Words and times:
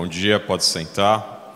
Bom 0.00 0.08
dia, 0.08 0.40
pode 0.40 0.64
sentar. 0.64 1.54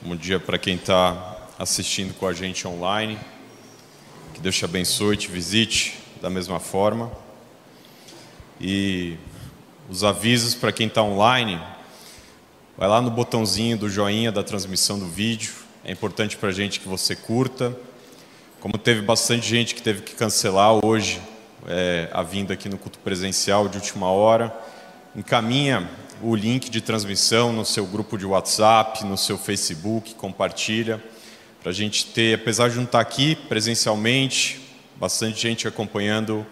Bom 0.00 0.16
dia 0.16 0.40
para 0.40 0.56
quem 0.56 0.76
está 0.76 1.36
assistindo 1.58 2.14
com 2.14 2.26
a 2.26 2.32
gente 2.32 2.66
online. 2.66 3.18
Que 4.32 4.40
Deus 4.40 4.56
te 4.56 4.64
abençoe, 4.64 5.14
te 5.14 5.28
visite 5.30 5.98
da 6.22 6.30
mesma 6.30 6.58
forma. 6.58 7.12
E 8.58 9.18
os 9.90 10.04
avisos 10.04 10.54
para 10.54 10.72
quem 10.72 10.86
está 10.86 11.02
online, 11.02 11.60
vai 12.74 12.88
lá 12.88 13.02
no 13.02 13.10
botãozinho 13.10 13.76
do 13.76 13.90
joinha 13.90 14.32
da 14.32 14.42
transmissão 14.42 14.98
do 14.98 15.06
vídeo. 15.06 15.52
É 15.84 15.92
importante 15.92 16.38
para 16.38 16.48
a 16.48 16.52
gente 16.52 16.80
que 16.80 16.88
você 16.88 17.14
curta. 17.14 17.78
Como 18.58 18.78
teve 18.78 19.02
bastante 19.02 19.46
gente 19.46 19.74
que 19.74 19.82
teve 19.82 20.00
que 20.00 20.14
cancelar 20.14 20.82
hoje 20.82 21.20
é, 21.68 22.08
a 22.10 22.22
vinda 22.22 22.54
aqui 22.54 22.70
no 22.70 22.78
culto 22.78 22.98
presencial 23.00 23.68
de 23.68 23.76
última 23.76 24.10
hora, 24.10 24.50
encaminha 25.16 25.88
o 26.22 26.36
link 26.36 26.68
de 26.68 26.80
transmissão 26.80 27.52
no 27.52 27.64
seu 27.64 27.86
grupo 27.86 28.18
de 28.18 28.26
WhatsApp, 28.26 29.04
no 29.04 29.16
seu 29.16 29.38
Facebook, 29.38 30.14
compartilha, 30.14 31.02
para 31.62 31.70
a 31.70 31.74
gente 31.74 32.06
ter, 32.06 32.38
apesar 32.38 32.68
de 32.68 32.76
não 32.76 32.84
estar 32.84 33.00
aqui 33.00 33.34
presencialmente, 33.34 34.60
bastante 34.96 35.40
gente 35.40 35.66
acompanhando 35.66 36.46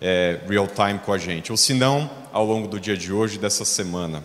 é, 0.00 0.38
real 0.48 0.68
time 0.68 0.98
com 1.00 1.12
a 1.12 1.18
gente, 1.18 1.50
ou 1.50 1.56
se 1.56 1.74
não, 1.74 2.10
ao 2.32 2.46
longo 2.46 2.68
do 2.68 2.78
dia 2.78 2.96
de 2.96 3.12
hoje, 3.12 3.38
dessa 3.38 3.64
semana. 3.64 4.22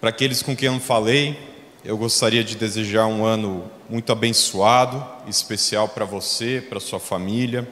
Para 0.00 0.10
aqueles 0.10 0.42
com 0.42 0.54
quem 0.54 0.66
eu 0.66 0.72
não 0.72 0.80
falei, 0.80 1.38
eu 1.84 1.96
gostaria 1.96 2.44
de 2.44 2.54
desejar 2.54 3.06
um 3.06 3.24
ano 3.24 3.70
muito 3.88 4.12
abençoado, 4.12 5.04
especial 5.26 5.88
para 5.88 6.04
você, 6.04 6.64
para 6.68 6.78
sua 6.78 7.00
família 7.00 7.66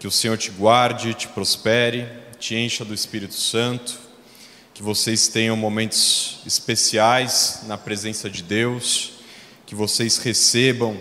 que 0.00 0.06
o 0.06 0.10
Senhor 0.10 0.38
te 0.38 0.50
guarde, 0.50 1.12
te 1.12 1.28
prospere, 1.28 2.08
te 2.40 2.54
encha 2.56 2.86
do 2.86 2.94
Espírito 2.94 3.34
Santo, 3.34 4.00
que 4.72 4.82
vocês 4.82 5.28
tenham 5.28 5.54
momentos 5.58 6.38
especiais 6.46 7.60
na 7.66 7.76
presença 7.76 8.30
de 8.30 8.42
Deus, 8.42 9.12
que 9.66 9.74
vocês 9.74 10.16
recebam 10.16 10.96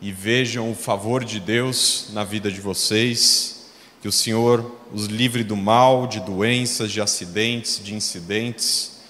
e 0.00 0.10
vejam 0.10 0.72
o 0.72 0.74
favor 0.74 1.24
de 1.24 1.38
Deus 1.38 2.08
na 2.12 2.24
vida 2.24 2.50
de 2.50 2.60
vocês, 2.60 3.70
que 4.02 4.08
o 4.08 4.12
Senhor 4.12 4.76
os 4.92 5.06
livre 5.06 5.44
do 5.44 5.56
mal, 5.56 6.08
de 6.08 6.18
doenças, 6.18 6.90
de 6.90 7.00
acidentes, 7.00 7.80
de 7.82 7.94
incidentes. 7.94 9.02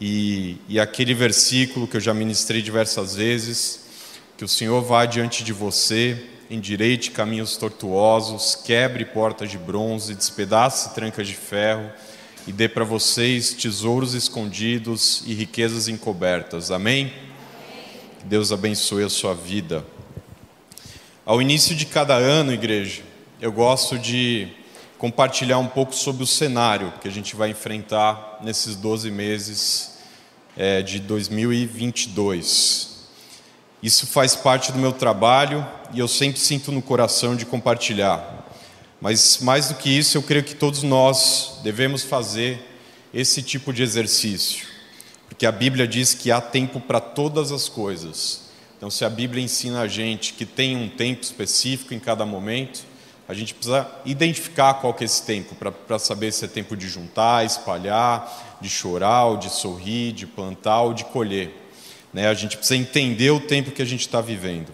E, 0.00 0.58
e 0.68 0.78
aquele 0.78 1.12
versículo 1.12 1.88
que 1.88 1.96
eu 1.96 2.00
já 2.00 2.14
ministrei 2.14 2.62
diversas 2.62 3.16
vezes, 3.16 3.80
que 4.38 4.44
o 4.44 4.48
Senhor 4.48 4.80
vá 4.80 5.04
diante 5.06 5.42
de 5.42 5.52
você 5.52 6.29
endireite 6.50 7.12
caminhos 7.12 7.56
tortuosos, 7.56 8.56
quebre 8.56 9.04
portas 9.04 9.48
de 9.50 9.56
bronze, 9.56 10.16
despedace 10.16 10.92
trancas 10.92 11.28
de 11.28 11.34
ferro 11.34 11.88
e 12.46 12.52
dê 12.52 12.68
para 12.68 12.84
vocês 12.84 13.54
tesouros 13.54 14.14
escondidos 14.14 15.22
e 15.26 15.32
riquezas 15.32 15.86
encobertas. 15.86 16.72
Amém? 16.72 17.12
Que 18.18 18.26
Deus 18.26 18.50
abençoe 18.50 19.04
a 19.04 19.08
sua 19.08 19.32
vida. 19.32 19.84
Ao 21.24 21.40
início 21.40 21.76
de 21.76 21.86
cada 21.86 22.14
ano, 22.14 22.52
igreja, 22.52 23.02
eu 23.40 23.52
gosto 23.52 23.96
de 23.96 24.48
compartilhar 24.98 25.58
um 25.58 25.68
pouco 25.68 25.94
sobre 25.94 26.24
o 26.24 26.26
cenário 26.26 26.92
que 27.00 27.06
a 27.06 27.10
gente 27.10 27.36
vai 27.36 27.50
enfrentar 27.50 28.40
nesses 28.42 28.74
12 28.74 29.10
meses 29.10 29.98
é, 30.56 30.82
de 30.82 30.98
2022. 30.98 32.89
Isso 33.82 34.06
faz 34.06 34.36
parte 34.36 34.72
do 34.72 34.78
meu 34.78 34.92
trabalho 34.92 35.66
e 35.92 35.98
eu 35.98 36.08
sempre 36.08 36.38
sinto 36.38 36.70
no 36.70 36.82
coração 36.82 37.34
de 37.34 37.46
compartilhar. 37.46 38.46
Mas 39.00 39.38
mais 39.40 39.68
do 39.68 39.74
que 39.74 39.88
isso, 39.88 40.18
eu 40.18 40.22
creio 40.22 40.44
que 40.44 40.54
todos 40.54 40.82
nós 40.82 41.60
devemos 41.62 42.02
fazer 42.02 42.60
esse 43.12 43.42
tipo 43.42 43.72
de 43.72 43.82
exercício, 43.82 44.66
porque 45.28 45.46
a 45.46 45.50
Bíblia 45.50 45.88
diz 45.88 46.14
que 46.14 46.30
há 46.30 46.40
tempo 46.40 46.78
para 46.78 47.00
todas 47.00 47.50
as 47.50 47.68
coisas. 47.68 48.50
Então, 48.76 48.90
se 48.90 49.04
a 49.04 49.10
Bíblia 49.10 49.42
ensina 49.42 49.80
a 49.80 49.88
gente 49.88 50.34
que 50.34 50.46
tem 50.46 50.76
um 50.76 50.88
tempo 50.88 51.22
específico 51.22 51.92
em 51.92 51.98
cada 51.98 52.24
momento, 52.24 52.84
a 53.26 53.34
gente 53.34 53.54
precisa 53.54 53.86
identificar 54.04 54.74
qual 54.74 54.92
que 54.92 55.04
é 55.04 55.06
esse 55.06 55.22
tempo, 55.22 55.54
para 55.54 55.98
saber 55.98 56.32
se 56.32 56.44
é 56.44 56.48
tempo 56.48 56.76
de 56.76 56.88
juntar, 56.88 57.44
espalhar, 57.44 58.58
de 58.60 58.68
chorar, 58.68 59.26
ou 59.26 59.36
de 59.36 59.50
sorrir, 59.50 60.12
de 60.12 60.26
plantar 60.26 60.82
ou 60.82 60.92
de 60.92 61.04
colher. 61.04 61.59
Né? 62.12 62.28
A 62.28 62.34
gente 62.34 62.56
precisa 62.56 62.80
entender 62.80 63.30
o 63.30 63.40
tempo 63.40 63.70
que 63.70 63.82
a 63.82 63.86
gente 63.86 64.00
está 64.00 64.20
vivendo. 64.20 64.72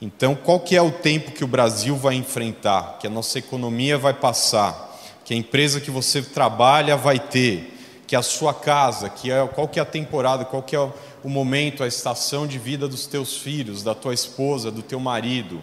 Então, 0.00 0.34
qual 0.34 0.60
que 0.60 0.76
é 0.76 0.82
o 0.82 0.90
tempo 0.90 1.32
que 1.32 1.44
o 1.44 1.48
Brasil 1.48 1.96
vai 1.96 2.14
enfrentar, 2.14 2.98
que 2.98 3.06
a 3.06 3.10
nossa 3.10 3.38
economia 3.38 3.96
vai 3.96 4.12
passar, 4.12 4.94
que 5.24 5.32
a 5.32 5.36
empresa 5.36 5.80
que 5.80 5.90
você 5.90 6.22
trabalha 6.22 6.96
vai 6.96 7.18
ter, 7.18 7.74
que 8.06 8.14
a 8.14 8.22
sua 8.22 8.52
casa, 8.54 9.08
que 9.08 9.30
é, 9.30 9.46
qual 9.46 9.66
que 9.66 9.78
é 9.78 9.82
a 9.82 9.86
temporada, 9.86 10.44
qual 10.44 10.62
que 10.62 10.76
é 10.76 10.80
o 11.24 11.28
momento, 11.28 11.82
a 11.82 11.88
estação 11.88 12.46
de 12.46 12.58
vida 12.58 12.86
dos 12.86 13.06
teus 13.06 13.38
filhos, 13.38 13.82
da 13.82 13.94
tua 13.94 14.14
esposa, 14.14 14.70
do 14.70 14.82
teu 14.82 15.00
marido. 15.00 15.62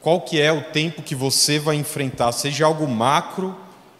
Qual 0.00 0.20
que 0.20 0.40
é 0.40 0.52
o 0.52 0.62
tempo 0.62 1.02
que 1.02 1.14
você 1.14 1.58
vai 1.58 1.74
enfrentar, 1.74 2.30
seja 2.32 2.66
algo 2.66 2.86
macro, 2.86 3.56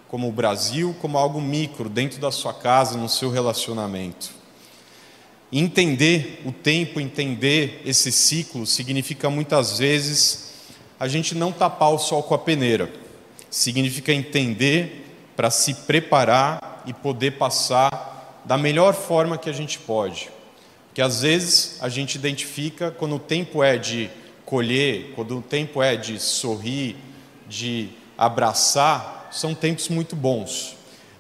como 0.09 0.29
o 0.29 0.33
Brasil, 0.33 0.95
como 1.01 1.19
algo 1.19 1.41
micro, 1.41 1.89
dentro 1.89 2.21
da 2.21 2.31
sua 2.31 2.55
casa, 2.55 2.97
no 2.97 3.09
seu 3.09 3.31
relacionamento. 3.31 4.38
Entender 5.51 6.43
o 6.45 6.53
tempo, 6.53 7.01
entender 7.01 7.81
esse 7.85 8.13
ciclo, 8.13 8.67
significa 8.67 9.31
muitas 9.31 9.79
vezes 9.79 10.53
a 11.01 11.09
gente 11.09 11.35
não 11.35 11.53
tapar 11.53 11.91
o 11.91 11.99
sol 11.99 12.23
com 12.23 12.35
a 12.35 12.39
peneira. 12.39 12.93
Significa 13.51 14.13
entender 14.13 15.07
para 15.35 15.51
se 15.51 15.73
preparar 15.73 16.83
e 16.87 16.93
poder 16.93 17.33
passar 17.33 18.43
da 18.45 18.59
melhor 18.59 18.95
forma 18.95 19.39
que 19.39 19.49
a 19.49 19.53
gente 19.53 19.79
pode. 19.79 20.31
Porque 20.89 21.01
às 21.01 21.23
vezes 21.23 21.79
a 21.81 21.89
gente 21.89 22.17
identifica 22.17 22.91
quando 22.91 23.17
o 23.17 23.21
tempo 23.21 23.63
é 23.63 23.79
de 23.79 24.11
colher, 24.45 25.13
quando 25.15 25.39
o 25.39 25.43
tempo 25.43 25.83
é 25.83 25.97
de 25.97 26.19
sorrir, 26.19 26.97
de 27.49 27.91
abraçar, 28.17 29.29
são 29.31 29.55
tempos 29.55 29.89
muito 29.89 30.17
bons. 30.17 30.78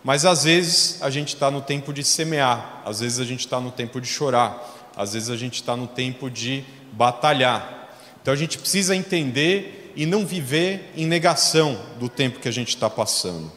Mas 0.08 0.24
às 0.24 0.44
vezes 0.44 1.02
a 1.02 1.10
gente 1.10 1.34
está 1.34 1.50
no 1.50 1.60
tempo 1.60 1.92
de 1.92 2.02
semear, 2.02 2.80
às 2.82 3.00
vezes 3.00 3.20
a 3.20 3.26
gente 3.26 3.40
está 3.40 3.60
no 3.60 3.70
tempo 3.70 4.00
de 4.00 4.08
chorar, 4.08 4.90
às 4.96 5.12
vezes 5.12 5.28
a 5.28 5.36
gente 5.36 5.56
está 5.56 5.76
no 5.76 5.86
tempo 5.86 6.30
de 6.30 6.64
batalhar. 6.92 7.90
Então 8.22 8.32
a 8.32 8.36
gente 8.36 8.56
precisa 8.56 8.96
entender 8.96 9.92
e 9.94 10.06
não 10.06 10.24
viver 10.24 10.94
em 10.96 11.04
negação 11.04 11.78
do 12.00 12.08
tempo 12.08 12.40
que 12.40 12.48
a 12.48 12.50
gente 12.50 12.70
está 12.70 12.88
passando. 12.88 13.52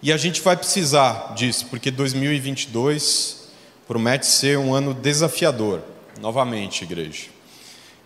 E 0.00 0.12
a 0.12 0.16
gente 0.16 0.40
vai 0.40 0.56
precisar 0.56 1.34
disso, 1.34 1.66
porque 1.66 1.90
2022 1.90 3.48
promete 3.88 4.26
ser 4.26 4.56
um 4.56 4.72
ano 4.72 4.94
desafiador, 4.94 5.82
novamente, 6.20 6.84
igreja. 6.84 7.26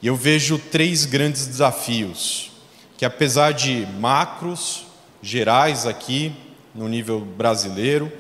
E 0.01 0.07
eu 0.07 0.17
vejo 0.17 0.59
três 0.59 1.05
grandes 1.05 1.47
desafios, 1.47 2.53
que 2.97 3.05
apesar 3.05 3.53
de 3.53 3.87
macros, 4.01 4.87
gerais 5.21 5.85
aqui, 5.85 6.35
no 6.79 6.89
nível 6.89 7.21
brasileiro, 7.21 8.11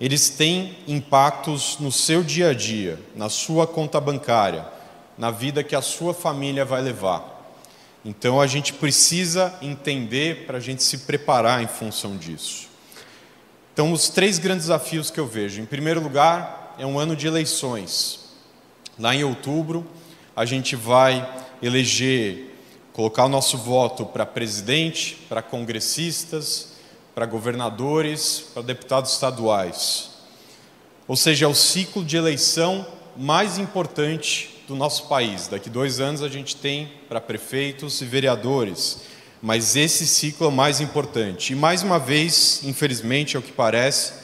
eles 0.00 0.28
têm 0.28 0.76
impactos 0.88 1.76
no 1.78 1.92
seu 1.92 2.24
dia 2.24 2.50
a 2.50 2.54
dia, 2.54 2.98
na 3.14 3.28
sua 3.28 3.66
conta 3.66 4.00
bancária, 4.00 4.66
na 5.16 5.30
vida 5.30 5.62
que 5.62 5.76
a 5.76 5.82
sua 5.82 6.12
família 6.12 6.64
vai 6.64 6.82
levar. 6.82 7.54
Então 8.04 8.40
a 8.40 8.46
gente 8.46 8.72
precisa 8.72 9.54
entender 9.62 10.46
para 10.46 10.56
a 10.56 10.60
gente 10.60 10.82
se 10.82 10.98
preparar 10.98 11.62
em 11.62 11.68
função 11.68 12.16
disso. 12.16 12.68
Então, 13.72 13.92
os 13.92 14.08
três 14.08 14.38
grandes 14.38 14.66
desafios 14.66 15.10
que 15.10 15.20
eu 15.20 15.26
vejo: 15.26 15.60
em 15.60 15.66
primeiro 15.66 16.00
lugar, 16.02 16.74
é 16.78 16.84
um 16.84 16.98
ano 16.98 17.14
de 17.14 17.26
eleições. 17.26 18.20
Lá 18.98 19.14
em 19.14 19.22
outubro, 19.22 19.86
a 20.34 20.44
gente 20.44 20.74
vai 20.74 21.26
eleger, 21.62 22.54
colocar 22.92 23.26
o 23.26 23.28
nosso 23.28 23.56
voto 23.56 24.04
para 24.04 24.26
presidente, 24.26 25.16
para 25.28 25.40
congressistas, 25.40 26.69
para 27.20 27.26
governadores, 27.26 28.46
para 28.54 28.62
deputados 28.62 29.12
estaduais. 29.12 30.08
Ou 31.06 31.14
seja, 31.14 31.44
é 31.44 31.48
o 31.48 31.54
ciclo 31.54 32.02
de 32.02 32.16
eleição 32.16 32.86
mais 33.14 33.58
importante 33.58 34.64
do 34.66 34.74
nosso 34.74 35.06
país. 35.06 35.46
Daqui 35.46 35.68
dois 35.68 36.00
anos 36.00 36.22
a 36.22 36.30
gente 36.30 36.56
tem 36.56 36.90
para 37.10 37.20
prefeitos 37.20 38.00
e 38.00 38.06
vereadores, 38.06 39.02
mas 39.42 39.76
esse 39.76 40.06
ciclo 40.06 40.46
é 40.46 40.48
o 40.48 40.50
mais 40.50 40.80
importante. 40.80 41.52
E 41.52 41.56
mais 41.56 41.82
uma 41.82 41.98
vez, 41.98 42.62
infelizmente, 42.64 43.36
é 43.36 43.38
o 43.38 43.42
que 43.42 43.52
parece, 43.52 44.14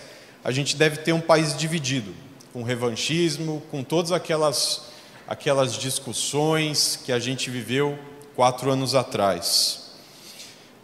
a 0.43 0.51
gente 0.51 0.75
deve 0.75 0.97
ter 0.97 1.13
um 1.13 1.21
país 1.21 1.55
dividido, 1.55 2.15
com 2.51 2.63
revanchismo, 2.63 3.63
com 3.71 3.85
todas 3.85 4.11
aquelas, 4.11 4.85
aquelas 5.29 5.75
discussões 5.75 6.99
que 7.05 7.13
a 7.13 7.19
gente 7.19 7.51
viveu 7.51 7.99
quatro 8.35 8.71
anos 8.71 8.95
atrás. 8.95 9.83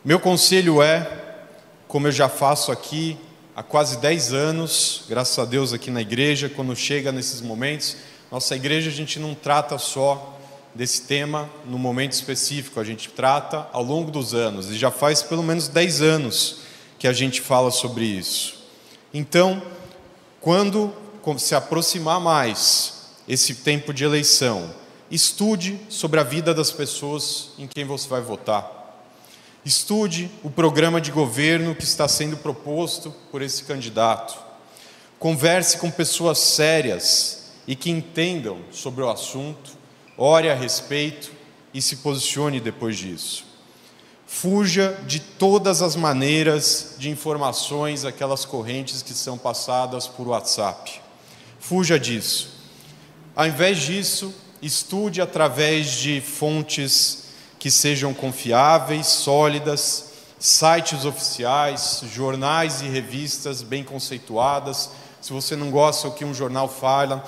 Meu 0.05 0.21
conselho 0.21 0.83
é 0.83 1.22
como 1.93 2.09
eu 2.09 2.13
já 2.13 2.27
faço 2.27 2.73
aqui 2.73 3.19
há 3.55 3.63
quase 3.63 3.99
10 3.99 4.33
anos, 4.33 5.05
graças 5.11 5.39
a 5.39 5.45
Deus 5.45 5.75
aqui 5.75 5.91
na 5.91 6.01
igreja, 6.01 6.49
quando 6.49 6.75
chega 6.75 7.13
nesses 7.13 7.43
momentos, 7.43 7.99
nossa 8.31 8.57
igreja 8.57 8.89
a 8.89 8.93
gente 8.95 9.21
não 9.21 9.35
trata 9.35 9.77
só 9.77 10.39
desse 10.75 11.03
tema 11.03 11.51
no 11.67 11.79
momento 11.79 12.13
específico, 12.13 12.81
a 12.81 12.85
gente 12.85 13.11
trata 13.11 13.69
ao 13.75 13.83
longo 13.83 14.11
dos 14.11 14.33
anos, 14.33 14.71
e 14.71 14.79
já 14.79 14.91
faz 14.91 15.23
pelo 15.23 15.43
menos 15.43 15.69
10 15.69 16.01
anos 16.01 16.61
que 16.99 17.07
a 17.07 17.13
gente 17.13 17.43
fala 17.43 17.71
sobre 17.71 18.07
isso. 18.07 18.65
Então, 19.13 19.63
quando 20.41 20.95
se 21.37 21.55
aproximar 21.55 22.19
mais 22.23 23.11
esse 23.29 23.57
tempo 23.57 23.93
de 23.93 24.03
eleição, 24.03 24.71
estude 25.11 25.79
sobre 25.91 26.19
a 26.19 26.23
vida 26.23 26.55
das 26.55 26.71
pessoas 26.71 27.51
em 27.59 27.67
quem 27.67 27.85
você 27.85 28.09
vai 28.09 28.23
votar. 28.23 28.82
Estude 29.65 30.29
o 30.43 30.51
programa 30.51 31.01
de 31.01 31.13
governo 31.13 31.75
que 31.75 31.85
está 31.85 32.09
sendo 32.09 32.37
proposto 32.37 33.15
por 33.31 33.41
esse 33.41 33.63
candidato. 33.63 34.37
Converse 35.21 35.79
com 35.79 35.89
pessoas 35.89 36.39
sérias 36.39 37.53
e 37.65 37.77
que 37.77 37.89
entendam 37.89 38.59
sobre 38.73 39.05
o 39.05 39.09
assunto, 39.09 39.71
ore 40.19 40.51
a 40.51 40.55
respeito 40.55 41.31
e 41.73 41.81
se 41.81 41.97
posicione 41.99 42.59
depois 42.59 42.99
disso. 42.99 43.47
Fuja 44.27 44.99
de 45.07 45.21
todas 45.21 45.81
as 45.81 45.95
maneiras 45.95 46.97
de 46.99 47.09
informações, 47.09 48.05
aquelas 48.05 48.45
correntes 48.45 49.01
que 49.01 49.15
são 49.15 49.39
passadas 49.39 50.09
por 50.09 50.27
WhatsApp. 50.27 51.01
Fuja 51.61 52.01
disso. 52.01 52.49
Ao 53.37 53.47
invés 53.47 53.79
disso, 53.79 54.35
estude 54.61 55.21
através 55.21 55.93
de 55.93 56.21
fontes 56.21 57.22
que 57.63 57.71
sejam 57.71 58.13
confiáveis, 58.13 59.07
sólidas, 59.07 60.15
sites 60.37 61.05
oficiais, 61.05 62.03
jornais 62.13 62.83
e 62.83 62.89
revistas 62.89 63.63
bem 63.63 63.85
conceituadas. 63.85 64.91
Se 65.21 65.33
você 65.33 65.55
não 65.55 65.71
gosta 65.71 66.09
do 66.09 66.15
que 66.17 66.25
um 66.25 66.35
jornal 66.35 66.67
fala, 66.67 67.25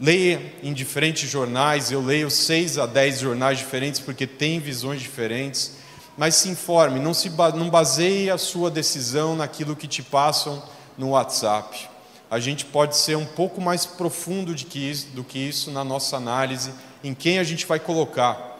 leia 0.00 0.54
em 0.62 0.72
diferentes 0.72 1.28
jornais. 1.28 1.92
Eu 1.92 2.00
leio 2.00 2.30
seis 2.30 2.78
a 2.78 2.86
dez 2.86 3.20
jornais 3.20 3.58
diferentes 3.58 4.00
porque 4.00 4.26
tem 4.26 4.58
visões 4.60 5.02
diferentes. 5.02 5.72
Mas 6.16 6.36
se 6.36 6.48
informe, 6.48 6.98
não, 6.98 7.12
se, 7.12 7.28
não 7.54 7.68
baseie 7.68 8.30
a 8.30 8.38
sua 8.38 8.70
decisão 8.70 9.36
naquilo 9.36 9.76
que 9.76 9.86
te 9.86 10.02
passam 10.02 10.62
no 10.96 11.10
WhatsApp. 11.10 11.86
A 12.30 12.40
gente 12.40 12.64
pode 12.64 12.96
ser 12.96 13.18
um 13.18 13.26
pouco 13.26 13.60
mais 13.60 13.84
profundo 13.84 14.54
do 14.54 14.64
que 14.64 14.90
isso, 14.90 15.08
do 15.08 15.22
que 15.22 15.38
isso 15.38 15.70
na 15.70 15.84
nossa 15.84 16.16
análise, 16.16 16.72
em 17.02 17.12
quem 17.12 17.38
a 17.38 17.44
gente 17.44 17.66
vai 17.66 17.78
colocar 17.78 18.53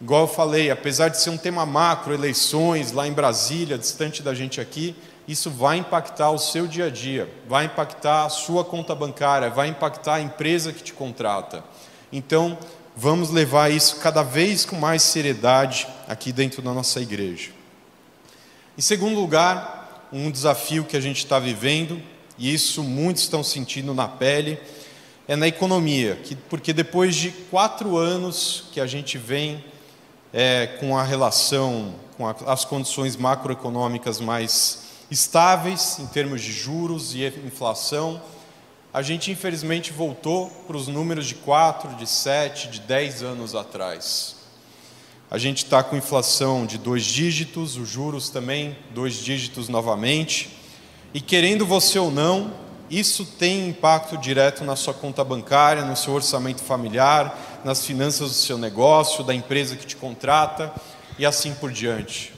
Igual 0.00 0.22
eu 0.22 0.28
falei, 0.28 0.70
apesar 0.70 1.08
de 1.08 1.20
ser 1.20 1.28
um 1.28 1.36
tema 1.36 1.66
macro, 1.66 2.14
eleições 2.14 2.90
lá 2.90 3.06
em 3.06 3.12
Brasília, 3.12 3.76
distante 3.76 4.22
da 4.22 4.32
gente 4.32 4.58
aqui, 4.58 4.96
isso 5.28 5.50
vai 5.50 5.76
impactar 5.76 6.30
o 6.30 6.38
seu 6.38 6.66
dia 6.66 6.86
a 6.86 6.90
dia, 6.90 7.28
vai 7.46 7.66
impactar 7.66 8.24
a 8.24 8.28
sua 8.30 8.64
conta 8.64 8.94
bancária, 8.94 9.50
vai 9.50 9.68
impactar 9.68 10.14
a 10.14 10.20
empresa 10.20 10.72
que 10.72 10.82
te 10.82 10.94
contrata. 10.94 11.62
Então, 12.10 12.58
vamos 12.96 13.30
levar 13.30 13.70
isso 13.70 13.96
cada 13.96 14.22
vez 14.22 14.64
com 14.64 14.74
mais 14.74 15.02
seriedade 15.02 15.86
aqui 16.08 16.32
dentro 16.32 16.62
da 16.62 16.72
nossa 16.72 17.00
igreja. 17.00 17.50
Em 18.78 18.80
segundo 18.80 19.20
lugar, 19.20 20.08
um 20.10 20.30
desafio 20.30 20.84
que 20.84 20.96
a 20.96 21.00
gente 21.00 21.18
está 21.18 21.38
vivendo, 21.38 22.00
e 22.38 22.52
isso 22.52 22.82
muitos 22.82 23.24
estão 23.24 23.44
sentindo 23.44 23.92
na 23.92 24.08
pele, 24.08 24.58
é 25.28 25.36
na 25.36 25.46
economia, 25.46 26.18
que, 26.24 26.34
porque 26.34 26.72
depois 26.72 27.14
de 27.14 27.30
quatro 27.50 27.98
anos 27.98 28.64
que 28.72 28.80
a 28.80 28.86
gente 28.86 29.18
vem 29.18 29.62
é, 30.32 30.66
com 30.78 30.96
a 30.96 31.02
relação, 31.02 31.94
com 32.16 32.26
a, 32.26 32.34
as 32.46 32.64
condições 32.64 33.16
macroeconômicas 33.16 34.20
mais 34.20 34.82
estáveis 35.10 35.98
em 35.98 36.06
termos 36.06 36.40
de 36.40 36.52
juros 36.52 37.14
e 37.14 37.26
inflação, 37.44 38.20
a 38.92 39.02
gente 39.02 39.30
infelizmente 39.30 39.92
voltou 39.92 40.48
para 40.66 40.76
os 40.76 40.88
números 40.88 41.26
de 41.26 41.36
4, 41.36 41.94
de 41.94 42.06
7, 42.06 42.68
de 42.68 42.80
10 42.80 43.22
anos 43.22 43.54
atrás. 43.54 44.36
A 45.30 45.38
gente 45.38 45.64
está 45.64 45.80
com 45.82 45.96
inflação 45.96 46.66
de 46.66 46.76
dois 46.76 47.04
dígitos, 47.04 47.76
os 47.76 47.88
juros 47.88 48.30
também 48.30 48.76
dois 48.92 49.14
dígitos 49.14 49.68
novamente, 49.68 50.56
e 51.14 51.20
querendo 51.20 51.64
você 51.64 52.00
ou 52.00 52.10
não, 52.10 52.52
isso 52.90 53.24
tem 53.24 53.68
impacto 53.68 54.18
direto 54.18 54.64
na 54.64 54.74
sua 54.74 54.92
conta 54.92 55.22
bancária, 55.22 55.84
no 55.84 55.96
seu 55.96 56.12
orçamento 56.12 56.60
familiar, 56.60 57.49
nas 57.64 57.84
finanças 57.84 58.28
do 58.28 58.34
seu 58.34 58.58
negócio, 58.58 59.24
da 59.24 59.34
empresa 59.34 59.76
que 59.76 59.86
te 59.86 59.96
contrata 59.96 60.72
e 61.18 61.26
assim 61.26 61.54
por 61.54 61.70
diante. 61.70 62.32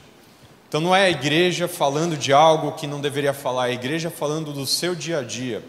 Então 0.69 0.81
não 0.81 0.97
é 0.97 1.05
a 1.05 1.11
igreja 1.11 1.69
falando 1.69 2.17
de 2.17 2.33
algo 2.33 2.73
que 2.73 2.87
não 2.87 3.01
deveria 3.01 3.35
falar, 3.35 3.69
é 3.69 3.71
a 3.73 3.75
igreja 3.75 4.11
falando 4.11 4.53
do 4.53 4.67
seu 4.67 4.95
dia 4.95 5.19
a 5.19 5.23
dia. 5.23 5.63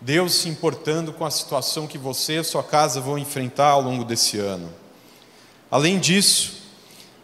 Deus 0.00 0.34
se 0.34 0.48
importando 0.48 1.12
com 1.12 1.24
a 1.24 1.30
situação 1.30 1.86
que 1.86 1.98
você 1.98 2.40
e 2.40 2.44
sua 2.44 2.62
casa 2.62 3.00
vão 3.00 3.18
enfrentar 3.18 3.68
ao 3.68 3.82
longo 3.82 4.04
desse 4.04 4.38
ano. 4.38 4.72
Além 5.70 5.98
disso, 5.98 6.62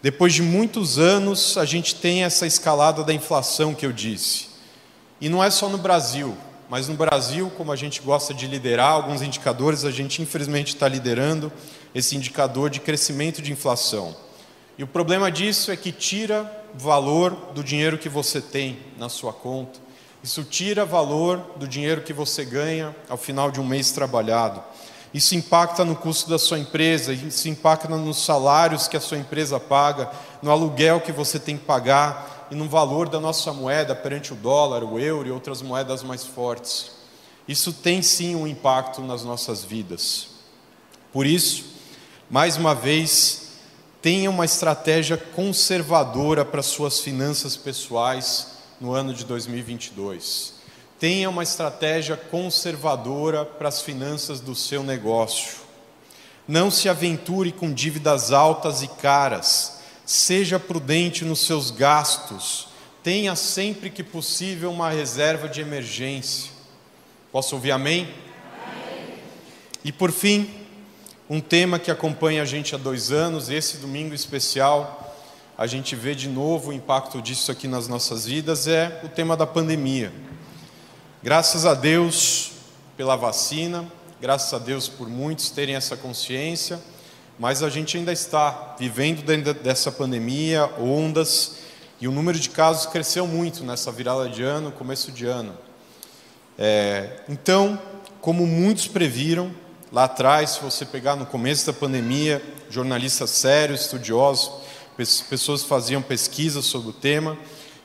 depois 0.01 0.33
de 0.33 0.43
muitos 0.43 0.99
anos, 0.99 1.59
a 1.59 1.65
gente 1.65 1.97
tem 1.97 2.23
essa 2.23 2.47
escalada 2.47 3.03
da 3.03 3.13
inflação 3.13 3.75
que 3.75 3.85
eu 3.85 3.93
disse. 3.93 4.49
E 5.21 5.29
não 5.29 5.43
é 5.43 5.51
só 5.51 5.69
no 5.69 5.79
Brasil, 5.79 6.37
mas 6.69 6.87
no 6.87 6.95
Brasil, 6.95 7.51
como 7.57 7.73
a 7.73 7.77
gente 7.77 8.03
gosta 8.03 8.35
de 8.35 8.47
liderar 8.47 8.93
alguns 8.93 9.23
indicadores, 9.23 9.85
a 9.85 9.91
gente 9.91 10.21
infelizmente 10.21 10.75
está 10.75 10.87
liderando 10.87 11.51
esse 11.95 12.15
indicador 12.15 12.69
de 12.69 12.81
crescimento 12.81 13.41
de 13.41 13.53
inflação. 13.53 14.15
E 14.77 14.85
o 14.85 14.87
problema 14.87 15.31
disso 15.31 15.71
é 15.73 15.77
que 15.77 15.91
tira 15.91 16.51
valor 16.75 17.31
do 17.55 17.65
dinheiro 17.65 17.99
que 17.99 18.09
você 18.09 18.41
tem 18.41 18.79
na 18.99 19.09
sua 19.09 19.33
conta. 19.33 19.81
Isso 20.23 20.45
tira 20.45 20.85
valor 20.85 21.39
do 21.57 21.67
dinheiro 21.67 22.03
que 22.03 22.13
você 22.13 22.45
ganha 22.45 22.95
ao 23.09 23.17
final 23.17 23.51
de 23.51 23.61
um 23.61 23.67
mês 23.67 23.91
trabalhado. 23.91 24.63
Isso 25.13 25.35
impacta 25.35 25.85
no 25.85 25.97
custo 25.97 26.29
da 26.29 26.39
sua 26.39 26.59
empresa, 26.59 27.13
isso 27.15 27.49
impacta 27.49 27.89
nos 27.89 28.23
salários 28.25 28.87
que 28.87 28.97
a 28.97 29.01
sua 29.01 29.17
empresa 29.17 29.59
paga, 29.59 30.11
no 30.43 30.51
aluguel 30.51 31.01
que 31.01 31.13
você 31.13 31.39
tem 31.39 31.57
que 31.57 31.65
pagar, 31.65 32.38
e 32.51 32.55
no 32.55 32.69
valor 32.69 33.09
da 33.09 33.21
nossa 33.21 33.53
moeda 33.53 33.95
perante 33.95 34.33
o 34.33 34.37
dólar, 34.37 34.83
o 34.85 34.99
euro 34.99 35.29
e 35.29 35.33
outras 35.33 35.63
moedas 35.63 36.03
mais 36.03 36.25
fortes. 36.25 36.91
Isso 37.47 37.73
tem 37.73 38.03
sim 38.03 38.35
um 38.35 38.47
impacto 38.47 39.01
nas 39.01 39.25
nossas 39.25 39.65
vidas. 39.65 40.29
Por 41.13 41.27
isso, 41.27 41.65
mais 42.31 42.57
uma 42.57 42.75
vez, 42.75 43.53
tenha 44.03 44.29
uma 44.31 44.45
estratégia 44.45 45.17
conservadora 45.17 46.45
para 46.45 46.63
suas 46.63 47.01
finanças 47.01 47.57
pessoais 47.57 48.59
no 48.81 48.93
ano 48.93 49.15
de 49.15 49.25
2022. 49.25 50.55
Tenha 50.99 51.31
uma 51.31 51.43
estratégia 51.43 52.17
conservadora 52.17 53.45
para 53.45 53.69
as 53.69 53.81
finanças 53.81 54.41
do 54.41 54.55
seu 54.55 54.83
negócio. 54.83 55.59
Não 56.47 56.71
se 56.71 56.89
aventure 56.89 57.53
com 57.53 57.73
dívidas 57.73 58.33
altas 58.33 58.83
e 58.83 58.89
caras 58.89 59.78
Seja 60.09 60.59
prudente 60.59 61.23
nos 61.23 61.41
seus 61.41 61.71
gastos. 61.71 62.69
Tenha 63.03 63.37
sempre 63.37 63.91
que 63.91 64.03
possível 64.03 64.73
uma 64.73 64.89
reserva 64.89 65.51
de 65.51 65.61
emergência. 65.61 66.51
Posso 67.31 67.55
ouvir 67.55 67.73
amém? 67.73 68.09
amém? 68.65 69.17
E 69.85 69.93
por 69.93 70.11
fim, 70.11 70.49
um 71.29 71.43
tema 71.43 71.79
que 71.79 71.91
acompanha 71.91 72.41
a 72.41 72.47
gente 72.47 72.75
há 72.75 72.79
dois 72.79 73.13
anos, 73.13 73.51
esse 73.51 73.77
domingo 73.77 74.15
especial, 74.15 75.15
a 75.59 75.67
gente 75.67 75.95
vê 75.95 76.15
de 76.15 76.27
novo 76.27 76.71
o 76.71 76.73
impacto 76.73 77.21
disso 77.21 77.53
aqui 77.53 77.69
nas 77.69 77.87
nossas 77.87 78.25
vidas, 78.25 78.67
é 78.67 79.03
o 79.05 79.11
tema 79.11 79.37
da 79.37 79.47
pandemia. 79.47 80.11
Graças 81.23 81.67
a 81.67 81.75
Deus 81.75 82.53
pela 82.97 83.15
vacina, 83.15 83.85
graças 84.23 84.55
a 84.55 84.59
Deus 84.59 84.89
por 84.89 85.07
muitos 85.07 85.51
terem 85.51 85.75
essa 85.75 85.99
consciência 85.99 86.81
mas 87.39 87.63
a 87.63 87.71
gente 87.71 87.97
ainda 87.97 88.13
está 88.13 88.75
vivendo 88.79 89.23
dentro 89.23 89.55
dessa 89.55 89.93
pandemia, 89.93 90.69
ondas, 90.79 91.59
e 92.01 92.09
o 92.09 92.13
número 92.13 92.39
de 92.39 92.51
casos 92.51 92.87
cresceu 92.87 93.27
muito 93.27 93.65
nessa 93.65 93.93
virada 93.93 94.29
de 94.29 94.43
ano, 94.43 94.73
começo 94.73 95.13
de 95.13 95.27
ano. 95.27 95.57
É, 96.59 97.21
então, 97.29 97.81
como 98.21 98.47
muitos 98.47 98.89
previram, 98.89 99.53
lá 99.93 100.05
atrás, 100.05 100.51
se 100.51 100.61
você 100.61 100.85
pegar 100.85 101.17
no 101.17 101.27
começo 101.27 101.67
da 101.67 101.73
pandemia, 101.73 102.43
jornalistas 102.69 103.31
sérios, 103.31 103.83
estudiosos, 103.83 104.51
pessoas 105.29 105.63
faziam 105.63 106.03
pesquisas 106.03 106.65
sobre 106.65 106.91
o 106.91 106.93
tema, 106.93 107.39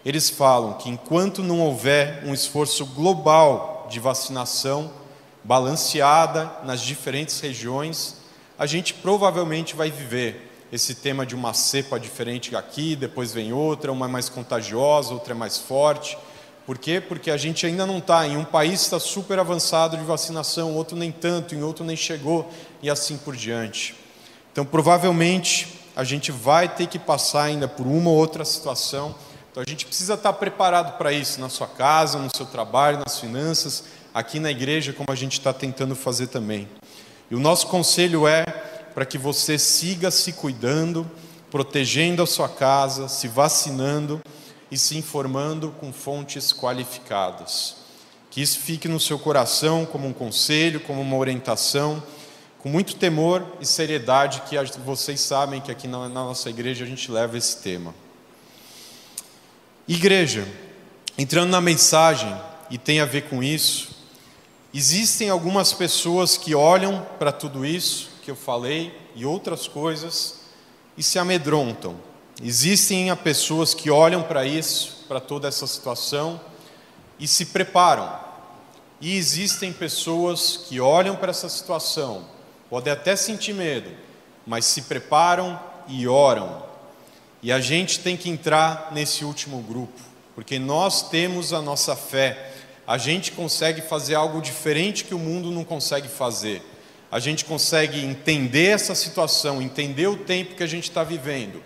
eles 0.03 0.29
falam 0.29 0.73
que 0.73 0.89
enquanto 0.89 1.43
não 1.43 1.61
houver 1.61 2.23
um 2.25 2.33
esforço 2.33 2.85
global 2.87 3.87
de 3.89 3.99
vacinação 3.99 4.91
balanceada 5.43 6.51
nas 6.63 6.81
diferentes 6.81 7.39
regiões, 7.39 8.22
a 8.57 8.65
gente 8.65 8.93
provavelmente 8.93 9.75
vai 9.75 9.89
viver 9.89 10.49
esse 10.71 10.95
tema 10.95 11.25
de 11.25 11.35
uma 11.35 11.53
cepa 11.53 11.99
diferente 11.99 12.55
aqui, 12.55 12.95
depois 12.95 13.31
vem 13.31 13.53
outra, 13.53 13.91
uma 13.91 14.07
é 14.07 14.09
mais 14.09 14.29
contagiosa, 14.29 15.13
outra 15.13 15.33
é 15.33 15.35
mais 15.35 15.57
forte. 15.57 16.17
Por 16.65 16.77
quê? 16.77 17.01
Porque 17.01 17.29
a 17.29 17.37
gente 17.37 17.65
ainda 17.65 17.85
não 17.85 17.97
está. 17.97 18.25
Em 18.25 18.37
um 18.37 18.45
país 18.45 18.81
está 18.81 18.99
super 18.99 19.37
avançado 19.37 19.97
de 19.97 20.03
vacinação, 20.03 20.73
outro 20.73 20.95
nem 20.95 21.11
tanto, 21.11 21.53
em 21.53 21.61
outro 21.61 21.83
nem 21.83 21.95
chegou, 21.95 22.49
e 22.81 22.89
assim 22.89 23.17
por 23.17 23.35
diante. 23.35 23.95
Então, 24.51 24.65
provavelmente, 24.65 25.79
a 25.95 26.03
gente 26.03 26.31
vai 26.31 26.67
ter 26.67 26.87
que 26.87 26.97
passar 26.97 27.43
ainda 27.43 27.67
por 27.67 27.85
uma 27.85 28.09
ou 28.09 28.15
outra 28.15 28.45
situação. 28.45 29.13
Então, 29.51 29.61
a 29.61 29.69
gente 29.69 29.85
precisa 29.85 30.13
estar 30.13 30.33
preparado 30.33 30.97
para 30.97 31.11
isso, 31.11 31.39
na 31.39 31.49
sua 31.49 31.67
casa, 31.67 32.17
no 32.17 32.35
seu 32.35 32.45
trabalho, 32.45 32.99
nas 32.99 33.19
finanças, 33.19 33.83
aqui 34.13 34.39
na 34.39 34.49
igreja, 34.49 34.93
como 34.93 35.11
a 35.11 35.15
gente 35.15 35.33
está 35.33 35.51
tentando 35.51 35.95
fazer 35.95 36.27
também. 36.27 36.67
E 37.33 37.35
o 37.35 37.39
nosso 37.39 37.65
conselho 37.65 38.27
é 38.27 38.43
para 38.93 39.07
que 39.07 39.17
você 39.17 39.57
siga 39.57 40.11
se 40.11 40.33
cuidando, 40.33 41.09
protegendo 41.49 42.21
a 42.21 42.27
sua 42.27 42.47
casa, 42.47 43.07
se 43.07 43.27
vacinando 43.27 44.21
e 44.69 44.77
se 44.77 44.95
informando 44.99 45.71
com 45.79 45.91
fontes 45.91 46.53
qualificadas. 46.53 47.77
Que 48.29 48.39
isso 48.39 48.59
fique 48.59 48.87
no 48.87 48.99
seu 48.99 49.17
coração 49.17 49.83
como 49.83 50.07
um 50.07 50.13
conselho, 50.13 50.79
como 50.79 51.01
uma 51.01 51.17
orientação, 51.17 52.03
com 52.59 52.69
muito 52.69 52.97
temor 52.97 53.43
e 53.59 53.65
seriedade, 53.65 54.43
que 54.47 54.55
vocês 54.85 55.19
sabem 55.19 55.59
que 55.59 55.71
aqui 55.71 55.87
na 55.87 56.07
nossa 56.07 56.51
igreja 56.51 56.85
a 56.85 56.87
gente 56.87 57.11
leva 57.11 57.35
esse 57.35 57.57
tema. 57.63 57.95
Igreja, 59.87 60.47
entrando 61.17 61.49
na 61.49 61.59
mensagem, 61.59 62.31
e 62.69 62.77
tem 62.77 62.99
a 62.99 63.05
ver 63.05 63.23
com 63.23 63.41
isso, 63.41 63.92
existem 64.73 65.29
algumas 65.29 65.73
pessoas 65.73 66.37
que 66.37 66.55
olham 66.55 67.05
para 67.19 67.31
tudo 67.31 67.65
isso 67.65 68.09
que 68.23 68.31
eu 68.31 68.35
falei 68.35 68.97
e 69.15 69.25
outras 69.25 69.67
coisas 69.67 70.41
e 70.97 71.03
se 71.03 71.19
amedrontam. 71.19 71.95
Existem 72.41 73.15
pessoas 73.17 73.73
que 73.73 73.91
olham 73.91 74.23
para 74.23 74.45
isso, 74.45 75.05
para 75.07 75.19
toda 75.19 75.47
essa 75.47 75.67
situação 75.67 76.39
e 77.19 77.27
se 77.27 77.47
preparam. 77.47 78.19
E 78.99 79.15
existem 79.15 79.71
pessoas 79.71 80.57
que 80.67 80.79
olham 80.79 81.15
para 81.15 81.31
essa 81.31 81.49
situação, 81.49 82.25
podem 82.69 82.93
até 82.93 83.15
sentir 83.15 83.53
medo, 83.53 83.91
mas 84.47 84.65
se 84.65 84.83
preparam 84.83 85.59
e 85.87 86.07
oram. 86.07 86.63
E 87.41 87.51
a 87.51 87.59
gente 87.59 87.99
tem 87.99 88.15
que 88.15 88.29
entrar 88.29 88.89
nesse 88.93 89.25
último 89.25 89.61
grupo, 89.61 89.99
porque 90.33 90.57
nós 90.57 91.09
temos 91.09 91.51
a 91.51 91.61
nossa 91.61 91.95
fé. 91.95 92.52
A 92.85 92.97
gente 92.97 93.31
consegue 93.31 93.81
fazer 93.81 94.15
algo 94.15 94.41
diferente 94.41 95.05
que 95.05 95.15
o 95.15 95.19
mundo 95.19 95.51
não 95.51 95.63
consegue 95.63 96.07
fazer. 96.07 96.61
A 97.09 97.19
gente 97.19 97.45
consegue 97.45 98.03
entender 98.03 98.69
essa 98.69 98.93
situação, 98.95 99.61
entender 99.61 100.07
o 100.07 100.17
tempo 100.17 100.55
que 100.55 100.63
a 100.63 100.67
gente 100.67 100.89
está 100.89 101.03
vivendo, 101.03 101.61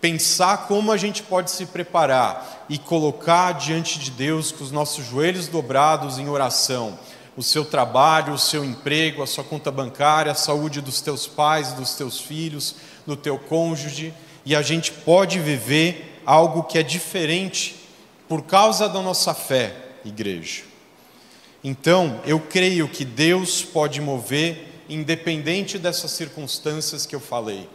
pensar 0.00 0.68
como 0.68 0.92
a 0.92 0.96
gente 0.96 1.22
pode 1.22 1.50
se 1.50 1.66
preparar 1.66 2.66
e 2.68 2.78
colocar 2.78 3.52
diante 3.52 3.98
de 3.98 4.10
Deus 4.10 4.52
com 4.52 4.62
os 4.62 4.70
nossos 4.70 5.06
joelhos 5.06 5.48
dobrados 5.48 6.18
em 6.18 6.28
oração, 6.28 6.98
o 7.36 7.42
seu 7.42 7.64
trabalho, 7.64 8.34
o 8.34 8.38
seu 8.38 8.64
emprego, 8.64 9.22
a 9.22 9.26
sua 9.26 9.42
conta 9.42 9.70
bancária, 9.70 10.32
a 10.32 10.34
saúde 10.34 10.80
dos 10.80 11.00
teus 11.00 11.26
pais, 11.26 11.72
dos 11.72 11.94
teus 11.94 12.20
filhos, 12.20 12.76
do 13.06 13.16
teu 13.16 13.38
cônjuge, 13.38 14.12
e 14.44 14.54
a 14.54 14.62
gente 14.62 14.92
pode 14.92 15.38
viver 15.38 16.20
algo 16.26 16.64
que 16.64 16.78
é 16.78 16.82
diferente 16.82 17.74
por 18.28 18.42
causa 18.42 18.88
da 18.88 19.00
nossa 19.00 19.34
fé, 19.34 19.74
igreja. 20.04 20.62
Então, 21.62 22.20
eu 22.24 22.40
creio 22.40 22.88
que 22.88 23.04
Deus 23.04 23.62
pode 23.62 24.00
mover 24.00 24.82
independente 24.88 25.78
dessas 25.78 26.10
circunstâncias 26.10 27.04
que 27.04 27.14
eu 27.14 27.20
falei. 27.20 27.68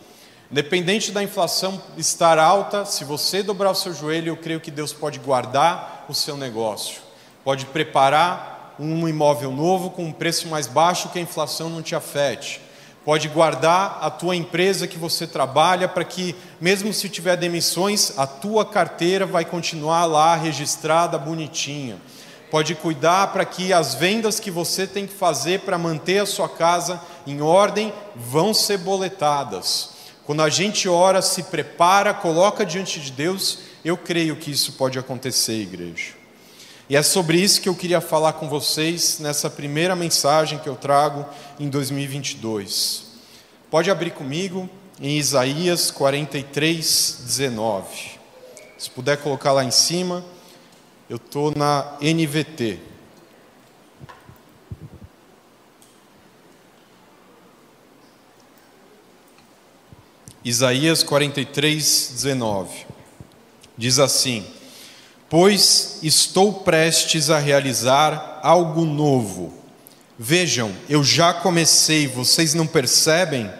Independente 0.52 1.12
da 1.12 1.24
inflação 1.24 1.82
estar 1.98 2.38
alta, 2.38 2.86
se 2.86 3.04
você 3.04 3.44
dobrar 3.44 3.72
o 3.72 3.76
seu 3.76 3.94
joelho, 3.94 4.30
eu 4.30 4.38
creio 4.38 4.60
que 4.60 4.72
Deus 4.72 4.92
pode 4.92 5.20
guardar 5.20 6.06
o 6.10 6.14
seu 6.14 6.36
negócio, 6.36 7.02
pode 7.44 7.66
preparar 7.68 8.76
um 8.80 9.08
imóvel 9.08 9.52
novo 9.52 9.90
com 9.90 10.06
um 10.06 10.12
preço 10.12 10.48
mais 10.48 10.68
baixo 10.68 11.10
que 11.10 11.20
a 11.20 11.22
inflação 11.22 11.70
não 11.70 11.82
te 11.82 11.96
afete, 11.96 12.62
pode 13.04 13.28
guardar 13.28 14.00
a 14.02 14.10
tua 14.10 14.36
empresa 14.36 14.88
que 14.88 14.98
você 14.98 15.26
trabalha 15.28 15.88
para 15.88 16.04
que, 16.04 16.36
mesmo 16.60 16.92
se 16.92 17.08
tiver 17.08 17.38
demissões, 17.38 18.18
a 18.18 18.28
tua 18.28 18.66
carteira 18.66 19.26
vai 19.26 19.46
continuar 19.46 20.06
lá 20.06 20.36
registrada 20.36 21.18
bonitinha 21.18 21.98
pode 22.50 22.76
cuidar 22.76 23.28
para 23.34 23.46
que 23.46 23.74
as 23.74 23.96
vendas 23.96 24.40
que 24.40 24.52
você 24.52 24.86
tem 24.86 25.08
que 25.08 25.14
fazer 25.14 25.62
para 25.62 25.78
manter 25.78 26.20
a 26.20 26.26
sua 26.26 26.48
casa 26.48 27.02
em 27.26 27.42
ordem 27.42 27.94
vão 28.16 28.54
ser 28.54 28.78
boletadas. 28.78 29.90
Quando 30.26 30.42
a 30.42 30.50
gente 30.50 30.90
ora, 30.90 31.22
se 31.22 31.44
prepara, 31.44 32.14
coloca 32.14 32.66
diante 32.66 33.00
de 33.00 33.12
Deus, 33.12 33.60
eu 33.84 33.96
creio 33.96 34.36
que 34.36 34.52
isso 34.52 34.74
pode 34.74 34.98
acontecer, 34.98 35.62
igreja. 35.62 36.14
E 36.90 36.96
é 36.96 37.02
sobre 37.02 37.38
isso 37.38 37.62
que 37.62 37.70
eu 37.70 37.76
queria 37.76 38.02
falar 38.02 38.34
com 38.34 38.48
vocês 38.48 39.20
nessa 39.20 39.50
primeira 39.50 39.96
mensagem 39.96 40.60
que 40.60 40.70
eu 40.70 40.76
trago 40.76 41.26
em 41.60 41.70
2022. 41.70 43.06
Pode 43.72 43.90
abrir 43.90 44.12
comigo 44.12 44.70
em 45.02 45.18
Isaías 45.18 45.92
43, 45.92 47.22
19. 47.26 48.20
Se 48.78 48.90
puder 48.90 49.18
colocar 49.18 49.52
lá 49.52 49.64
em 49.64 49.72
cima. 49.72 50.24
Eu 51.08 51.18
estou 51.18 51.54
na 51.56 51.98
NVT. 52.02 52.80
Isaías 60.44 61.04
43, 61.04 62.10
19. 62.12 62.88
Diz 63.78 64.00
assim: 64.00 64.48
Pois 65.30 66.00
estou 66.02 66.52
prestes 66.52 67.30
a 67.30 67.38
realizar 67.38 68.40
algo 68.42 68.84
novo. 68.84 69.54
Vejam, 70.18 70.74
eu 70.90 71.04
já 71.04 71.36
comecei, 71.36 72.08
vocês 72.08 72.56
não 72.56 72.66
percebem? 72.66 73.52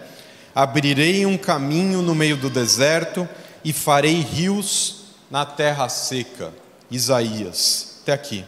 Abrirei 0.52 1.24
um 1.24 1.38
caminho 1.38 2.02
no 2.02 2.14
meio 2.14 2.36
do 2.36 2.50
deserto 2.50 3.28
e 3.64 3.72
farei 3.72 4.20
rios 4.20 5.04
na 5.30 5.46
terra 5.46 5.88
seca. 5.88 6.65
Isaías, 6.90 8.00
até 8.02 8.12
aqui. 8.12 8.44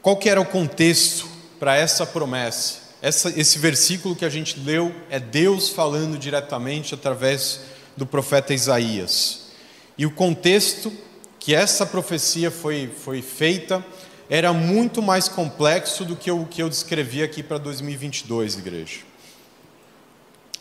Qual 0.00 0.16
que 0.16 0.28
era 0.28 0.40
o 0.40 0.44
contexto 0.44 1.26
para 1.58 1.76
essa 1.76 2.04
promessa? 2.04 2.80
Essa, 3.00 3.32
esse 3.38 3.58
versículo 3.58 4.14
que 4.14 4.24
a 4.24 4.28
gente 4.28 4.58
leu 4.60 4.94
é 5.10 5.18
Deus 5.18 5.68
falando 5.68 6.18
diretamente 6.18 6.94
através 6.94 7.60
do 7.96 8.06
profeta 8.06 8.54
Isaías. 8.54 9.46
E 9.96 10.06
o 10.06 10.10
contexto 10.10 10.92
que 11.38 11.54
essa 11.54 11.84
profecia 11.84 12.50
foi, 12.50 12.90
foi 12.96 13.20
feita 13.20 13.84
era 14.30 14.52
muito 14.52 15.02
mais 15.02 15.28
complexo 15.28 16.04
do 16.04 16.16
que 16.16 16.30
o 16.30 16.46
que 16.46 16.62
eu 16.62 16.68
descrevi 16.68 17.22
aqui 17.22 17.42
para 17.42 17.58
2022, 17.58 18.56
igreja. 18.56 19.00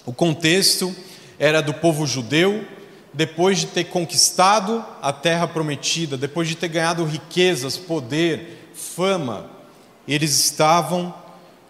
O 0.05 0.11
contexto 0.11 0.93
era 1.39 1.61
do 1.61 1.73
povo 1.73 2.05
judeu 2.05 2.65
depois 3.13 3.59
de 3.59 3.67
ter 3.67 3.85
conquistado 3.85 4.83
a 5.01 5.11
terra 5.11 5.47
prometida, 5.47 6.17
depois 6.17 6.47
de 6.47 6.55
ter 6.55 6.69
ganhado 6.69 7.03
riquezas, 7.03 7.77
poder, 7.77 8.71
fama, 8.73 9.49
eles 10.07 10.37
estavam 10.39 11.13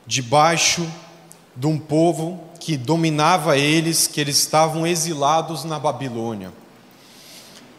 debaixo 0.06 0.88
de 1.56 1.68
um 1.68 1.78
povo 1.78 2.44
que 2.60 2.78
dominava 2.78 3.58
eles, 3.58 4.08
que 4.08 4.22
eles 4.22 4.38
estavam 4.38 4.86
exilados 4.86 5.64
na 5.64 5.80
Babilônia. 5.80 6.52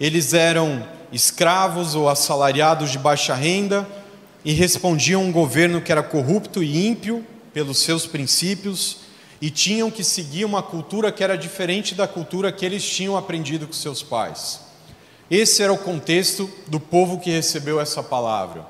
Eles 0.01 0.35
eram 0.35 0.85
escravos 1.13 1.95
ou 1.95 2.09
assalariados 2.09 2.91
de 2.91 2.99
baixa 2.99 3.35
renda 3.35 3.87
e 4.45 4.53
respondiam 4.53 5.23
a 5.23 5.25
um 5.25 5.33
governo 5.33 5.81
que 5.81 5.93
era 5.93 6.03
corrupto 6.03 6.63
e 6.63 6.87
ímpio 6.89 7.25
pelos 7.55 7.79
seus 7.79 8.07
princípios 8.07 9.02
e 9.43 9.51
tinham 9.51 9.91
que 9.91 10.05
seguir 10.05 10.45
uma 10.45 10.63
cultura 10.63 11.11
que 11.11 11.25
era 11.25 11.37
diferente 11.37 11.97
da 11.97 12.07
cultura 12.07 12.53
que 12.53 12.65
eles 12.65 12.89
tinham 12.89 13.17
aprendido 13.17 13.67
com 13.67 13.73
seus 13.73 14.01
pais. 14.01 14.61
Esse 15.29 15.65
era 15.65 15.73
o 15.73 15.79
contexto 15.79 16.49
do 16.69 16.79
povo 16.79 17.19
que 17.19 17.29
recebeu 17.29 17.81
essa 17.81 18.05
palavra. 18.05 18.65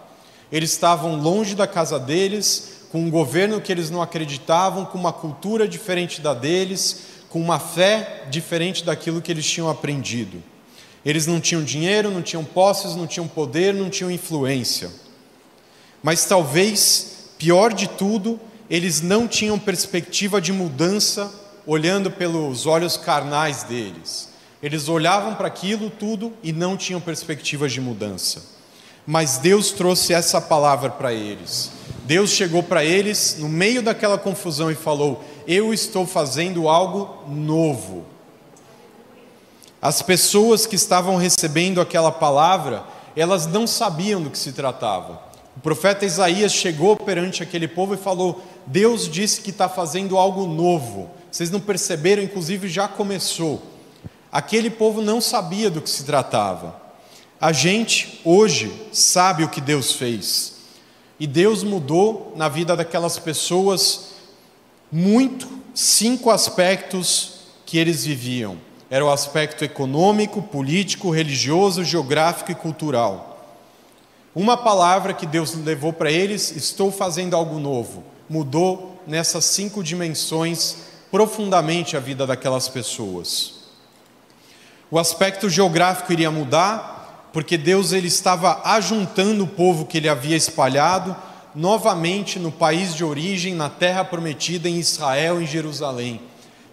Eles 0.51 0.71
estavam 0.71 1.21
longe 1.21 1.55
da 1.55 1.67
casa 1.67 2.01
deles, 2.01 2.87
com 2.91 3.03
um 3.03 3.11
governo 3.11 3.61
que 3.61 3.71
eles 3.71 3.91
não 3.91 4.01
acreditavam, 4.01 4.87
com 4.87 4.97
uma 4.97 5.13
cultura 5.13 5.69
diferente 5.69 6.23
da 6.23 6.33
deles, 6.33 7.03
com 7.29 7.39
uma 7.39 7.59
fé 7.59 8.25
diferente 8.31 8.83
daquilo 8.83 9.21
que 9.21 9.31
eles 9.31 9.45
tinham 9.45 9.69
aprendido. 9.69 10.43
Eles 11.05 11.27
não 11.27 11.39
tinham 11.39 11.63
dinheiro, 11.63 12.11
não 12.11 12.23
tinham 12.23 12.45
posses, 12.45 12.97
não 12.97 13.07
tinham 13.07 13.29
poder, 13.29 13.75
não 13.75 13.91
tinham 13.91 14.11
influência. 14.11 14.91
Mas 16.03 16.25
talvez, 16.25 17.29
pior 17.37 17.75
de 17.75 17.89
tudo, 17.89 18.41
eles 18.73 19.03
não 19.03 19.29
tinham 19.29 19.59
perspectiva 19.59 20.41
de 20.41 20.51
mudança 20.51 21.31
olhando 21.67 22.11
pelos 22.11 22.65
olhos 22.65 22.97
carnais 22.97 23.65
deles. 23.65 24.31
Eles 24.63 24.89
olhavam 24.89 25.35
para 25.35 25.47
aquilo 25.47 25.91
tudo 25.91 26.33
e 26.43 26.55
não 26.55 26.75
tinham 26.75 26.99
perspectiva 26.99 27.69
de 27.69 27.83
mudança. 27.83 28.43
Mas 29.07 29.37
Deus 29.37 29.73
trouxe 29.73 30.15
essa 30.15 30.41
palavra 30.41 30.89
para 30.89 31.13
eles. 31.13 31.71
Deus 32.05 32.31
chegou 32.31 32.63
para 32.63 32.83
eles 32.83 33.37
no 33.39 33.47
meio 33.47 33.83
daquela 33.83 34.17
confusão 34.17 34.71
e 34.71 34.75
falou: 34.75 35.23
Eu 35.47 35.75
estou 35.75 36.07
fazendo 36.07 36.67
algo 36.67 37.29
novo. 37.29 38.07
As 39.83 40.01
pessoas 40.01 40.65
que 40.65 40.77
estavam 40.77 41.17
recebendo 41.17 41.79
aquela 41.79 42.11
palavra, 42.11 42.85
elas 43.15 43.47
não 43.47 43.67
sabiam 43.67 44.23
do 44.23 44.31
que 44.31 44.39
se 44.39 44.53
tratava. 44.53 45.32
O 45.57 45.61
profeta 45.61 46.05
Isaías 46.05 46.53
chegou 46.53 46.97
perante 46.97 47.43
aquele 47.43 47.69
povo 47.69 47.95
e 47.95 47.99
falou: 47.99 48.43
Deus 48.67 49.09
disse 49.09 49.41
que 49.41 49.51
está 49.51 49.69
fazendo 49.69 50.17
algo 50.17 50.47
novo. 50.47 51.11
Vocês 51.31 51.51
não 51.51 51.61
perceberam, 51.61 52.23
inclusive 52.23 52.69
já 52.69 52.89
começou. 52.89 53.63
Aquele 54.31 54.71
povo 54.71 55.03
não 55.03 55.21
sabia 55.21 55.71
do 55.71 55.81
que 55.81 55.91
se 55.91 56.05
tratava. 56.05 56.81
A 57.41 57.53
gente 57.53 58.21
hoje 58.25 58.73
sabe 58.93 59.45
o 59.45 59.49
que 59.49 59.61
Deus 59.61 59.93
fez. 59.93 60.55
E 61.19 61.27
Deus 61.27 61.63
mudou 61.63 62.33
na 62.37 62.49
vida 62.49 62.75
daquelas 62.75 63.19
pessoas 63.19 64.13
muito 64.91 65.49
cinco 65.75 66.31
aspectos 66.31 67.41
que 67.65 67.79
eles 67.79 68.05
viviam. 68.05 68.57
era 68.91 69.05
o 69.05 69.11
aspecto 69.11 69.65
econômico, 69.65 70.43
político, 70.43 71.11
religioso, 71.11 71.83
geográfico 71.83 72.53
e 72.53 72.55
cultural. 72.55 73.32
Uma 74.35 74.57
palavra 74.57 75.13
que 75.13 75.27
Deus 75.27 75.55
levou 75.55 75.93
para 75.93 76.11
eles: 76.11 76.51
estou 76.57 76.91
fazendo 76.91 77.37
algo 77.37 77.59
novo. 77.59 78.05
Mudou 78.29 79.03
nessas 79.07 79.45
cinco 79.45 79.83
dimensões 79.83 80.77
profundamente 81.11 81.97
a 81.97 82.01
vida 82.01 82.27
daquelas 82.27 82.69
pessoas. 82.69 83.55
O 84.91 84.99
aspecto 84.99 85.49
geográfico 85.49 86.13
iria 86.13 86.31
mudar, 86.31 87.31
porque 87.33 87.59
Deus 87.59 87.93
ele 87.93 88.09
estava 88.09 88.61
ajuntando 88.65 89.45
o 89.45 89.49
povo 89.49 89.87
que 89.87 89.99
ele 89.99 90.09
havia 90.09 90.37
espalhado 90.37 91.15
novamente 91.55 92.39
no 92.39 92.51
país 92.51 92.95
de 92.95 93.05
origem, 93.05 93.55
na 93.55 93.69
terra 93.69 94.05
prometida 94.05 94.69
em 94.69 94.79
Israel, 94.79 95.41
em 95.41 95.47
Jerusalém. 95.47 96.21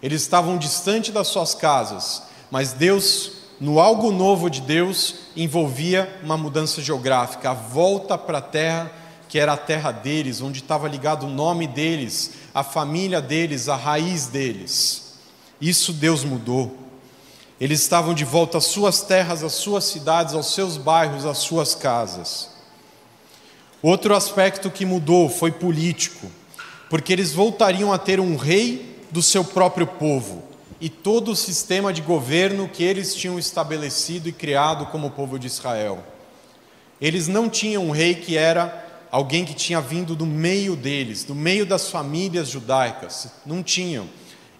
Eles 0.02 0.22
estavam 0.22 0.56
distante 0.56 1.12
das 1.12 1.28
suas 1.28 1.54
casas, 1.54 2.22
mas 2.50 2.72
Deus, 2.72 3.32
no 3.60 3.78
algo 3.78 4.10
novo 4.10 4.48
de 4.48 4.62
Deus, 4.62 5.16
envolvia 5.36 6.18
uma 6.22 6.36
mudança 6.36 6.80
geográfica, 6.80 7.50
a 7.50 7.54
volta 7.54 8.16
para 8.16 8.38
a 8.38 8.42
terra 8.42 8.90
que 9.28 9.38
era 9.38 9.52
a 9.52 9.56
terra 9.56 9.92
deles, 9.92 10.40
onde 10.40 10.58
estava 10.58 10.88
ligado 10.88 11.26
o 11.26 11.30
nome 11.30 11.68
deles, 11.68 12.32
a 12.52 12.64
família 12.64 13.20
deles, 13.20 13.68
a 13.68 13.76
raiz 13.76 14.26
deles. 14.26 15.14
Isso 15.60 15.92
Deus 15.92 16.24
mudou. 16.24 16.76
Eles 17.60 17.80
estavam 17.80 18.12
de 18.12 18.24
volta 18.24 18.58
às 18.58 18.64
suas 18.64 19.02
terras, 19.02 19.44
às 19.44 19.52
suas 19.52 19.84
cidades, 19.84 20.34
aos 20.34 20.52
seus 20.52 20.76
bairros, 20.76 21.24
às 21.24 21.38
suas 21.38 21.76
casas. 21.76 22.50
Outro 23.80 24.16
aspecto 24.16 24.68
que 24.68 24.84
mudou 24.84 25.28
foi 25.28 25.52
político, 25.52 26.26
porque 26.88 27.12
eles 27.12 27.32
voltariam 27.32 27.92
a 27.92 27.98
ter 27.98 28.18
um 28.18 28.34
rei 28.34 28.98
do 29.12 29.22
seu 29.22 29.44
próprio 29.44 29.86
povo 29.86 30.49
e 30.80 30.88
todo 30.88 31.32
o 31.32 31.36
sistema 31.36 31.92
de 31.92 32.00
governo 32.00 32.68
que 32.68 32.82
eles 32.82 33.14
tinham 33.14 33.38
estabelecido 33.38 34.28
e 34.28 34.32
criado 34.32 34.86
como 34.86 35.10
povo 35.10 35.38
de 35.38 35.46
Israel. 35.46 36.02
Eles 37.00 37.28
não 37.28 37.48
tinham 37.48 37.86
um 37.86 37.90
rei 37.90 38.14
que 38.14 38.36
era 38.36 38.86
alguém 39.10 39.44
que 39.44 39.54
tinha 39.54 39.80
vindo 39.80 40.14
do 40.14 40.24
meio 40.24 40.76
deles, 40.76 41.24
do 41.24 41.34
meio 41.34 41.66
das 41.66 41.90
famílias 41.90 42.48
judaicas. 42.48 43.28
Não 43.44 43.62
tinham. 43.62 44.08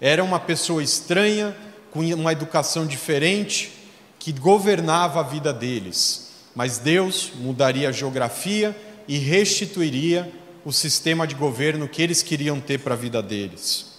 Era 0.00 0.24
uma 0.24 0.40
pessoa 0.40 0.82
estranha, 0.82 1.56
com 1.90 2.00
uma 2.00 2.32
educação 2.32 2.86
diferente, 2.86 3.72
que 4.18 4.32
governava 4.32 5.20
a 5.20 5.22
vida 5.24 5.52
deles. 5.52 6.30
Mas 6.54 6.78
Deus 6.78 7.32
mudaria 7.36 7.88
a 7.88 7.92
geografia 7.92 8.76
e 9.08 9.18
restituiria 9.18 10.30
o 10.64 10.72
sistema 10.72 11.26
de 11.26 11.34
governo 11.34 11.88
que 11.88 12.02
eles 12.02 12.22
queriam 12.22 12.60
ter 12.60 12.78
para 12.78 12.94
a 12.94 12.96
vida 12.96 13.22
deles. 13.22 13.89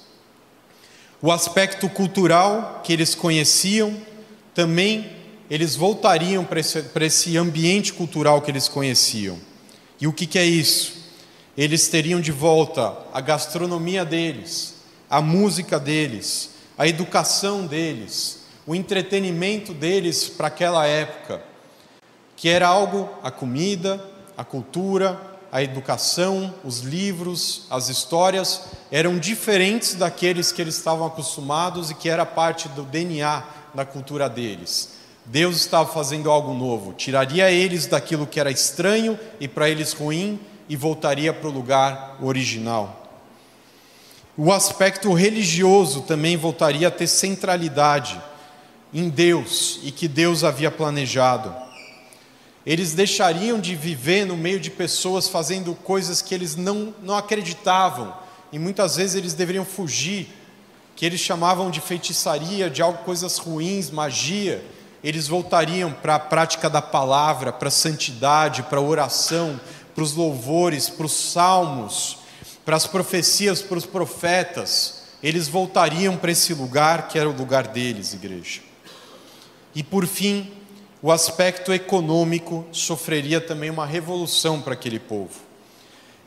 O 1.22 1.32
aspecto 1.32 1.88
cultural 1.88 2.82
que 2.84 2.92
eles 2.92 3.14
conheciam, 3.14 3.96
também 4.56 5.12
eles 5.52 5.76
voltariam 5.76 6.44
para 6.44 6.60
esse, 6.60 6.84
esse 7.00 7.38
ambiente 7.38 7.94
cultural 7.94 8.42
que 8.42 8.50
eles 8.50 8.68
conheciam. 8.68 9.38
E 10.00 10.08
o 10.08 10.14
que, 10.14 10.26
que 10.26 10.40
é 10.40 10.46
isso? 10.46 10.94
Eles 11.56 11.88
teriam 11.90 12.20
de 12.20 12.32
volta 12.32 12.98
a 13.14 13.22
gastronomia 13.22 14.04
deles, 14.04 14.78
a 15.08 15.22
música 15.22 15.80
deles, 15.80 16.52
a 16.76 16.88
educação 16.88 17.68
deles, 17.68 18.40
o 18.66 18.74
entretenimento 18.74 19.76
deles 19.76 20.28
para 20.28 20.48
aquela 20.48 20.88
época, 20.88 21.44
que 22.36 22.50
era 22.50 22.68
algo, 22.68 23.08
a 23.22 23.30
comida, 23.30 24.04
a 24.36 24.44
cultura, 24.44 25.31
a 25.52 25.62
educação, 25.62 26.54
os 26.64 26.80
livros, 26.80 27.64
as 27.70 27.90
histórias 27.90 28.62
eram 28.90 29.20
diferentes 29.20 29.96
daqueles 29.96 30.52
que 30.52 30.62
eles 30.62 30.78
estavam 30.78 31.06
acostumados 31.06 31.92
e 31.92 31.96
que 31.96 32.10
era 32.10 32.26
parte 32.26 32.70
do 32.70 32.84
DNA 32.84 33.44
da 33.74 33.84
cultura 33.84 34.30
deles. 34.30 34.94
Deus 35.26 35.58
estava 35.58 35.92
fazendo 35.92 36.32
algo 36.32 36.54
novo, 36.54 36.94
tiraria 36.94 37.52
eles 37.52 37.86
daquilo 37.86 38.26
que 38.26 38.40
era 38.40 38.50
estranho 38.50 39.20
e 39.40 39.48
para 39.48 39.70
eles 39.70 39.92
ruim 39.94 40.40
e 40.70 40.76
voltaria 40.76 41.34
para 41.34 41.50
o 41.50 41.52
lugar 41.52 42.18
original. 42.22 42.98
O 44.38 44.54
aspecto 44.54 45.12
religioso 45.14 46.02
também 46.02 46.38
voltaria 46.38 46.88
a 46.88 46.92
ter 46.92 47.08
centralidade 47.08 48.20
em 48.94 49.10
Deus 49.10 49.80
e 49.84 49.92
que 49.92 50.08
Deus 50.08 50.44
havia 50.44 50.72
planejado. 50.72 51.54
Eles 52.66 52.94
deixariam 52.94 53.60
de 53.60 53.76
viver 53.76 54.26
no 54.26 54.38
meio 54.38 54.60
de 54.60 54.70
pessoas 54.70 55.28
fazendo 55.28 55.74
coisas 55.74 56.22
que 56.22 56.36
eles 56.36 56.56
não, 56.56 56.94
não 57.02 57.16
acreditavam, 57.16 58.16
e 58.52 58.60
muitas 58.60 58.98
vezes 58.98 59.16
eles 59.16 59.34
deveriam 59.34 59.66
fugir, 59.66 60.28
que 60.96 61.06
eles 61.06 61.20
chamavam 61.20 61.72
de 61.72 61.82
feitiçaria, 61.82 62.70
de 62.70 62.82
algo, 62.82 63.00
coisas 63.00 63.38
ruins, 63.38 63.90
magia. 63.90 64.64
Eles 65.04 65.28
voltariam 65.28 65.92
para 65.92 66.16
a 66.16 66.20
prática 66.20 66.70
da 66.70 66.82
palavra, 66.82 67.52
para 67.52 67.70
a 67.70 67.72
santidade, 67.72 68.62
para 68.64 68.78
a 68.78 68.84
oração, 68.84 69.60
para 69.96 70.04
os 70.04 70.14
louvores, 70.14 70.90
para 70.90 71.06
os 71.06 71.14
salmos, 71.14 72.20
para 72.64 72.76
as 72.76 72.86
profecias, 72.86 73.62
para 73.62 73.78
os 73.78 73.86
profetas. 73.86 75.02
Eles 75.24 75.48
voltariam 75.48 76.18
para 76.18 76.32
esse 76.32 76.54
lugar 76.54 77.08
que 77.08 77.18
era 77.18 77.30
o 77.30 77.36
lugar 77.36 77.68
deles, 77.68 78.14
igreja. 78.14 78.62
E 79.74 79.82
por 79.82 80.06
fim, 80.06 80.52
o 81.02 81.12
aspecto 81.12 81.74
econômico 81.74 82.66
sofreria 82.72 83.42
também 83.42 83.70
uma 83.70 83.86
revolução 83.86 84.62
para 84.62 84.74
aquele 84.74 85.00
povo. 85.00 85.32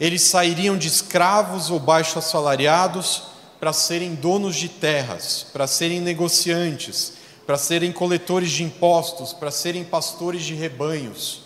Eles 0.00 0.22
sairiam 0.22 0.76
de 0.76 0.88
escravos 0.88 1.70
ou 1.70 1.78
baixo 1.78 2.18
assalariados 2.18 3.22
para 3.60 3.72
serem 3.72 4.16
donos 4.16 4.56
de 4.56 4.68
terras, 4.68 5.46
para 5.52 5.68
serem 5.68 6.00
negociantes, 6.00 7.12
para 7.46 7.56
serem 7.56 7.92
coletores 7.92 8.50
de 8.50 8.64
impostos, 8.64 9.32
para 9.32 9.52
serem 9.52 9.84
pastores 9.84 10.42
de 10.42 10.54
rebanhos. 10.54 11.42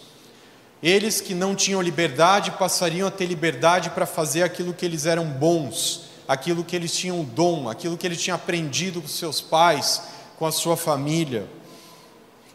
Eles 0.82 1.20
que 1.20 1.34
não 1.34 1.54
tinham 1.54 1.82
liberdade 1.82 2.52
passariam 2.52 3.08
a 3.08 3.10
ter 3.10 3.26
liberdade 3.26 3.90
para 3.90 4.06
fazer 4.06 4.42
aquilo 4.42 4.72
que 4.72 4.86
eles 4.86 5.04
eram 5.04 5.26
bons, 5.26 6.04
aquilo 6.26 6.64
que 6.64 6.74
eles 6.74 6.96
tinham 6.96 7.22
dom, 7.22 7.68
aquilo 7.68 7.96
que 7.96 8.06
eles 8.06 8.22
tinham 8.22 8.36
aprendido 8.36 9.02
com 9.02 9.08
seus 9.08 9.40
pais, 9.40 10.02
com 10.38 10.46
a 10.46 10.52
sua 10.52 10.76
família. 10.76 11.46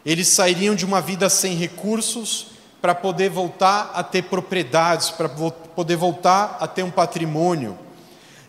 Eles 0.04 0.28
sairiam 0.28 0.74
de 0.74 0.84
uma 0.84 1.00
vida 1.00 1.28
sem 1.28 1.54
recursos 1.54 2.48
para 2.80 2.94
poder 2.94 3.30
voltar 3.30 3.92
a 3.94 4.02
ter 4.02 4.24
propriedades, 4.24 5.10
para 5.10 5.28
poder 5.28 5.96
voltar 5.96 6.58
a 6.60 6.66
ter 6.66 6.82
um 6.82 6.90
patrimônio. 6.90 7.78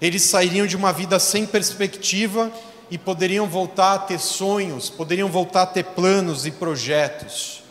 Eles 0.01 0.23
sairiam 0.23 0.67
de 0.67 0.75
uma 0.75 0.91
vida 0.91 1.17
sem 1.19 1.45
perspectiva 1.45 2.51
e 2.91 2.97
poderiam 2.97 3.47
voltar 3.47 3.93
a 3.93 3.99
ter 3.99 4.19
sonhos, 4.19 4.89
poderiam 4.89 5.29
voltar 5.29 5.61
a 5.61 5.67
ter 5.67 5.83
planos 5.83 6.45
e 6.45 6.51
projetos. 6.51 7.63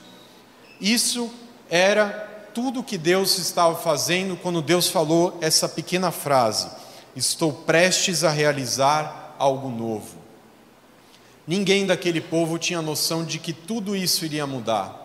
Isso 0.81 1.31
era 1.69 2.09
tudo 2.55 2.83
que 2.83 2.97
Deus 2.97 3.39
estava 3.39 3.75
fazendo 3.77 4.37
quando 4.37 4.63
Deus 4.63 4.89
falou 4.89 5.37
essa 5.41 5.69
pequena 5.69 6.11
frase: 6.11 6.69
Estou 7.15 7.53
prestes 7.53 8.25
a 8.25 8.31
realizar 8.31 9.35
algo 9.39 9.69
novo. 9.69 10.14
Ninguém 11.47 11.87
daquele 11.87 12.21
povo 12.21 12.59
tinha 12.59 12.81
noção 12.81 13.25
de 13.25 13.39
que 13.39 13.53
tudo 13.53 13.95
isso 13.95 14.25
iria 14.25 14.47
mudar. 14.47 15.05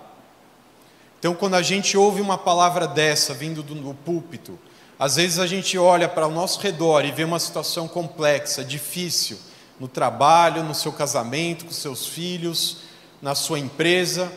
Então, 1.20 1.36
quando 1.36 1.56
a 1.56 1.62
gente 1.62 1.98
ouve 1.98 2.22
uma 2.22 2.38
palavra 2.38 2.88
dessa 2.88 3.34
vindo 3.34 3.62
do 3.62 3.94
púlpito, 3.94 4.58
às 4.98 5.18
vezes 5.18 5.38
a 5.40 5.48
gente 5.48 5.78
olha 5.78 6.08
para 6.08 6.28
o 6.28 6.32
nosso 6.32 6.60
redor 6.62 7.04
e 7.04 7.12
vê 7.12 7.24
uma 7.24 7.40
situação 7.40 7.88
complexa, 7.88 8.64
difícil, 8.64 9.38
no 9.80 9.88
trabalho, 9.88 10.64
no 10.64 10.76
seu 10.76 10.92
casamento, 10.92 11.66
com 11.66 11.72
seus 11.72 12.06
filhos, 12.06 12.80
na 13.22 13.36
sua 13.36 13.60
empresa, 13.60 14.32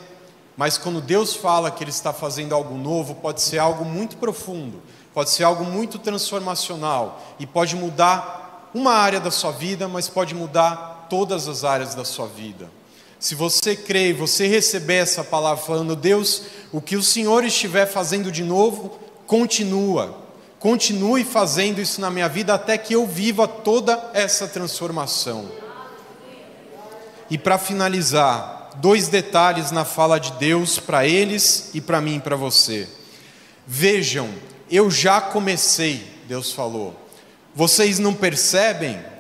mas 0.56 0.76
quando 0.76 1.00
Deus 1.00 1.34
fala 1.34 1.70
que 1.70 1.82
Ele 1.82 1.90
está 1.90 2.12
fazendo 2.12 2.54
algo 2.54 2.76
novo, 2.76 3.14
pode 3.14 3.40
ser 3.40 3.58
algo 3.58 3.84
muito 3.84 4.16
profundo, 4.16 4.82
pode 5.14 5.30
ser 5.30 5.44
algo 5.44 5.64
muito 5.64 5.98
transformacional 5.98 7.20
e 7.38 7.46
pode 7.46 7.74
mudar 7.74 8.70
uma 8.74 8.92
área 8.92 9.20
da 9.20 9.30
sua 9.30 9.50
vida, 9.50 9.88
mas 9.88 10.08
pode 10.08 10.34
mudar 10.34 10.91
todas 11.12 11.46
as 11.46 11.62
áreas 11.62 11.94
da 11.94 12.06
sua 12.06 12.26
vida. 12.26 12.70
Se 13.20 13.34
você 13.34 13.76
crê 13.76 14.08
e 14.08 14.12
você 14.14 14.46
receber 14.46 14.94
essa 14.94 15.22
palavra 15.22 15.62
falando, 15.62 15.94
Deus, 15.94 16.44
o 16.72 16.80
que 16.80 16.96
o 16.96 17.02
Senhor 17.02 17.44
estiver 17.44 17.84
fazendo 17.84 18.32
de 18.32 18.42
novo, 18.42 18.98
continua. 19.26 20.16
Continue 20.58 21.22
fazendo 21.22 21.82
isso 21.82 22.00
na 22.00 22.10
minha 22.10 22.30
vida 22.30 22.54
até 22.54 22.78
que 22.78 22.94
eu 22.94 23.06
viva 23.06 23.46
toda 23.46 24.10
essa 24.14 24.48
transformação. 24.48 25.50
E 27.28 27.36
para 27.36 27.58
finalizar, 27.58 28.70
dois 28.76 29.08
detalhes 29.08 29.70
na 29.70 29.84
fala 29.84 30.18
de 30.18 30.32
Deus 30.38 30.78
para 30.78 31.06
eles 31.06 31.72
e 31.74 31.80
para 31.82 32.00
mim 32.00 32.16
e 32.16 32.20
para 32.20 32.36
você. 32.36 32.88
Vejam, 33.66 34.30
eu 34.70 34.90
já 34.90 35.20
comecei, 35.20 36.06
Deus 36.26 36.52
falou. 36.52 36.96
Vocês 37.54 37.98
não 37.98 38.14
percebem? 38.14 39.11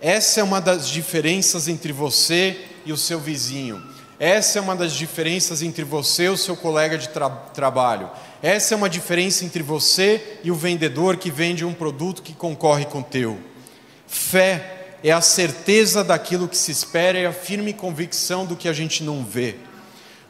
Essa 0.00 0.40
é 0.40 0.44
uma 0.44 0.60
das 0.60 0.88
diferenças 0.88 1.66
entre 1.66 1.92
você 1.92 2.56
e 2.86 2.92
o 2.92 2.96
seu 2.96 3.18
vizinho. 3.18 3.82
Essa 4.18 4.58
é 4.58 4.62
uma 4.62 4.76
das 4.76 4.92
diferenças 4.92 5.60
entre 5.60 5.84
você 5.84 6.24
e 6.24 6.28
o 6.28 6.36
seu 6.36 6.56
colega 6.56 6.96
de 6.96 7.08
tra 7.08 7.28
trabalho. 7.28 8.08
Essa 8.40 8.74
é 8.74 8.76
uma 8.76 8.88
diferença 8.88 9.44
entre 9.44 9.62
você 9.62 10.38
e 10.44 10.50
o 10.50 10.54
vendedor 10.54 11.16
que 11.16 11.30
vende 11.30 11.64
um 11.64 11.74
produto 11.74 12.22
que 12.22 12.32
concorre 12.32 12.84
com 12.84 13.00
o 13.00 13.04
teu. 13.04 13.38
Fé 14.06 14.96
é 15.02 15.10
a 15.10 15.20
certeza 15.20 16.04
daquilo 16.04 16.48
que 16.48 16.56
se 16.56 16.70
espera 16.70 17.18
e 17.18 17.26
a 17.26 17.32
firme 17.32 17.72
convicção 17.72 18.46
do 18.46 18.56
que 18.56 18.68
a 18.68 18.72
gente 18.72 19.02
não 19.02 19.24
vê. 19.24 19.56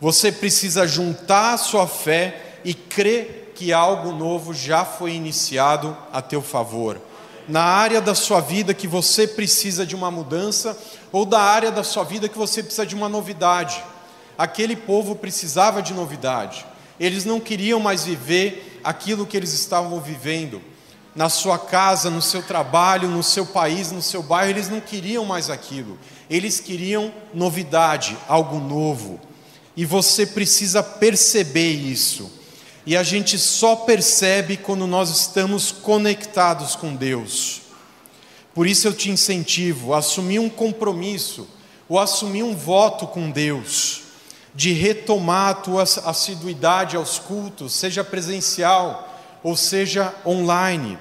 Você 0.01 0.33
precisa 0.33 0.87
juntar 0.87 1.55
a 1.55 1.59
sua 1.59 1.87
fé 1.87 2.61
e 2.65 2.73
crer 2.73 3.53
que 3.55 3.73
algo 3.73 4.13
novo 4.13 4.55
já 4.55 4.85
foi 4.85 5.13
iniciado 5.13 5.97
a 6.13 6.23
teu 6.23 6.41
favor. 6.41 7.01
Na 7.49 7.63
área 7.63 8.01
da 8.01 8.15
sua 8.15 8.41
vida 8.41 8.75
que 8.75 8.87
você 8.87 9.27
precisa 9.27 9.87
de 9.87 9.97
uma 9.97 10.11
mudança, 10.11 10.79
ou 11.11 11.25
da 11.25 11.41
área 11.41 11.71
da 11.71 11.83
sua 11.83 12.05
vida 12.05 12.29
que 12.29 12.37
você 12.37 12.63
precisa 12.63 12.85
de 12.85 12.95
uma 12.95 13.09
novidade. 13.09 13.83
Aquele 14.37 14.77
povo 14.77 15.17
precisava 15.17 15.83
de 15.83 15.95
novidade. 15.95 16.67
Eles 17.01 17.25
não 17.25 17.41
queriam 17.41 17.81
mais 17.81 18.05
viver 18.05 18.81
aquilo 18.85 19.27
que 19.27 19.37
eles 19.37 19.53
estavam 19.55 19.99
vivendo. 20.01 20.61
Na 21.15 21.29
sua 21.29 21.59
casa, 21.59 22.11
no 22.11 22.21
seu 22.21 22.43
trabalho, 22.43 23.09
no 23.09 23.23
seu 23.23 23.47
país, 23.47 23.91
no 23.91 24.03
seu 24.03 24.23
bairro, 24.23 24.51
eles 24.51 24.69
não 24.69 24.81
queriam 24.81 25.25
mais 25.25 25.49
aquilo. 25.49 25.99
Eles 26.29 26.61
queriam 26.61 27.13
novidade, 27.33 28.17
algo 28.29 28.59
novo. 28.59 29.19
E 29.75 29.85
você 29.85 30.27
precisa 30.27 30.83
perceber 30.83 31.73
isso. 31.73 32.38
E 32.89 32.97
a 32.97 33.03
gente 33.03 33.37
só 33.37 33.77
percebe 33.77 34.57
quando 34.57 34.87
nós 34.87 35.11
estamos 35.11 35.71
conectados 35.71 36.75
com 36.75 36.97
Deus. 36.97 37.61
Por 38.55 38.67
isso 38.67 38.89
eu 38.89 38.95
te 38.95 39.11
incentivo 39.11 39.93
a 39.93 39.99
assumir 39.99 40.39
um 40.39 40.49
compromisso, 40.49 41.47
ou 41.87 41.99
assumir 41.99 42.43
um 42.43 42.57
voto 42.57 43.07
com 43.07 43.31
Deus, 43.31 44.05
de 44.55 44.73
retomar 44.73 45.51
a 45.51 45.55
tua 45.55 45.83
assiduidade 45.83 46.97
aos 46.97 47.19
cultos, 47.19 47.75
seja 47.75 48.03
presencial 48.03 49.23
ou 49.43 49.55
seja 49.55 50.15
online. 50.25 50.99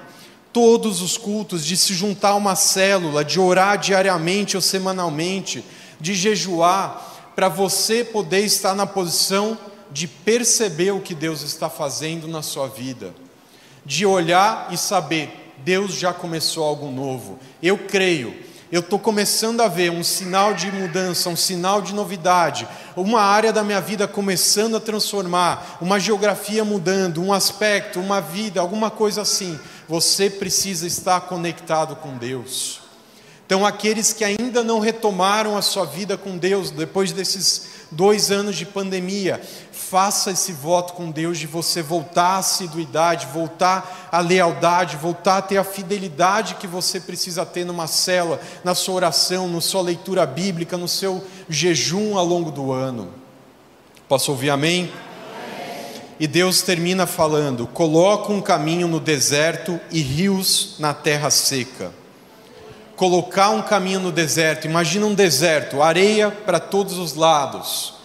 Todos 0.52 1.00
os 1.00 1.16
cultos, 1.16 1.64
de 1.64 1.74
se 1.74 1.94
juntar 1.94 2.32
a 2.32 2.34
uma 2.34 2.54
célula, 2.54 3.24
de 3.24 3.40
orar 3.40 3.78
diariamente 3.78 4.56
ou 4.56 4.60
semanalmente, 4.60 5.64
de 5.98 6.12
jejuar, 6.14 7.32
para 7.34 7.48
você 7.48 8.04
poder 8.04 8.44
estar 8.44 8.74
na 8.74 8.84
posição 8.84 9.56
de 9.90 10.06
perceber 10.06 10.92
o 10.92 11.00
que 11.00 11.14
Deus 11.14 11.42
está 11.42 11.68
fazendo 11.70 12.28
na 12.28 12.42
sua 12.42 12.68
vida, 12.68 13.14
de 13.84 14.04
olhar 14.04 14.68
e 14.70 14.76
saber 14.76 15.48
Deus 15.64 15.94
já 15.94 16.12
começou 16.12 16.64
algo 16.64 16.90
novo. 16.90 17.38
Eu 17.62 17.78
creio, 17.78 18.34
eu 18.70 18.80
estou 18.80 18.98
começando 18.98 19.60
a 19.60 19.68
ver 19.68 19.90
um 19.90 20.04
sinal 20.04 20.54
de 20.54 20.70
mudança, 20.70 21.28
um 21.28 21.36
sinal 21.36 21.80
de 21.80 21.94
novidade, 21.94 22.68
uma 22.96 23.20
área 23.20 23.52
da 23.52 23.64
minha 23.64 23.80
vida 23.80 24.06
começando 24.06 24.76
a 24.76 24.80
transformar, 24.80 25.78
uma 25.80 25.98
geografia 25.98 26.64
mudando, 26.64 27.22
um 27.22 27.32
aspecto, 27.32 28.00
uma 28.00 28.20
vida, 28.20 28.60
alguma 28.60 28.90
coisa 28.90 29.22
assim. 29.22 29.58
Você 29.88 30.28
precisa 30.28 30.86
estar 30.86 31.22
conectado 31.22 31.96
com 31.96 32.16
Deus. 32.16 32.87
Então, 33.48 33.64
aqueles 33.64 34.12
que 34.12 34.24
ainda 34.24 34.62
não 34.62 34.78
retomaram 34.78 35.56
a 35.56 35.62
sua 35.62 35.86
vida 35.86 36.18
com 36.18 36.36
Deus, 36.36 36.70
depois 36.70 37.12
desses 37.12 37.62
dois 37.90 38.30
anos 38.30 38.54
de 38.54 38.66
pandemia, 38.66 39.40
faça 39.72 40.32
esse 40.32 40.52
voto 40.52 40.92
com 40.92 41.10
Deus 41.10 41.38
de 41.38 41.46
você 41.46 41.80
voltar 41.80 42.34
à 42.34 42.36
assiduidade, 42.40 43.26
voltar 43.32 44.10
à 44.12 44.20
lealdade, 44.20 44.98
voltar 44.98 45.38
a 45.38 45.40
ter 45.40 45.56
a 45.56 45.64
fidelidade 45.64 46.56
que 46.56 46.66
você 46.66 47.00
precisa 47.00 47.46
ter 47.46 47.64
numa 47.64 47.86
cela, 47.86 48.38
na 48.62 48.74
sua 48.74 48.96
oração, 48.96 49.48
na 49.48 49.62
sua 49.62 49.80
leitura 49.80 50.26
bíblica, 50.26 50.76
no 50.76 50.86
seu 50.86 51.24
jejum 51.48 52.18
ao 52.18 52.26
longo 52.26 52.50
do 52.50 52.70
ano. 52.70 53.08
Posso 54.06 54.30
ouvir 54.30 54.50
amém? 54.50 54.92
E 56.20 56.26
Deus 56.26 56.60
termina 56.60 57.06
falando: 57.06 57.66
coloca 57.66 58.30
um 58.30 58.42
caminho 58.42 58.86
no 58.86 59.00
deserto 59.00 59.80
e 59.90 60.02
rios 60.02 60.76
na 60.78 60.92
terra 60.92 61.30
seca. 61.30 61.94
Colocar 62.98 63.48
um 63.48 63.62
caminho 63.62 64.00
no 64.00 64.12
deserto, 64.12 64.66
imagina 64.66 65.06
um 65.06 65.14
deserto, 65.14 65.80
areia 65.80 66.30
para 66.30 66.60
todos 66.60 66.98
os 66.98 67.14
lados 67.14 67.96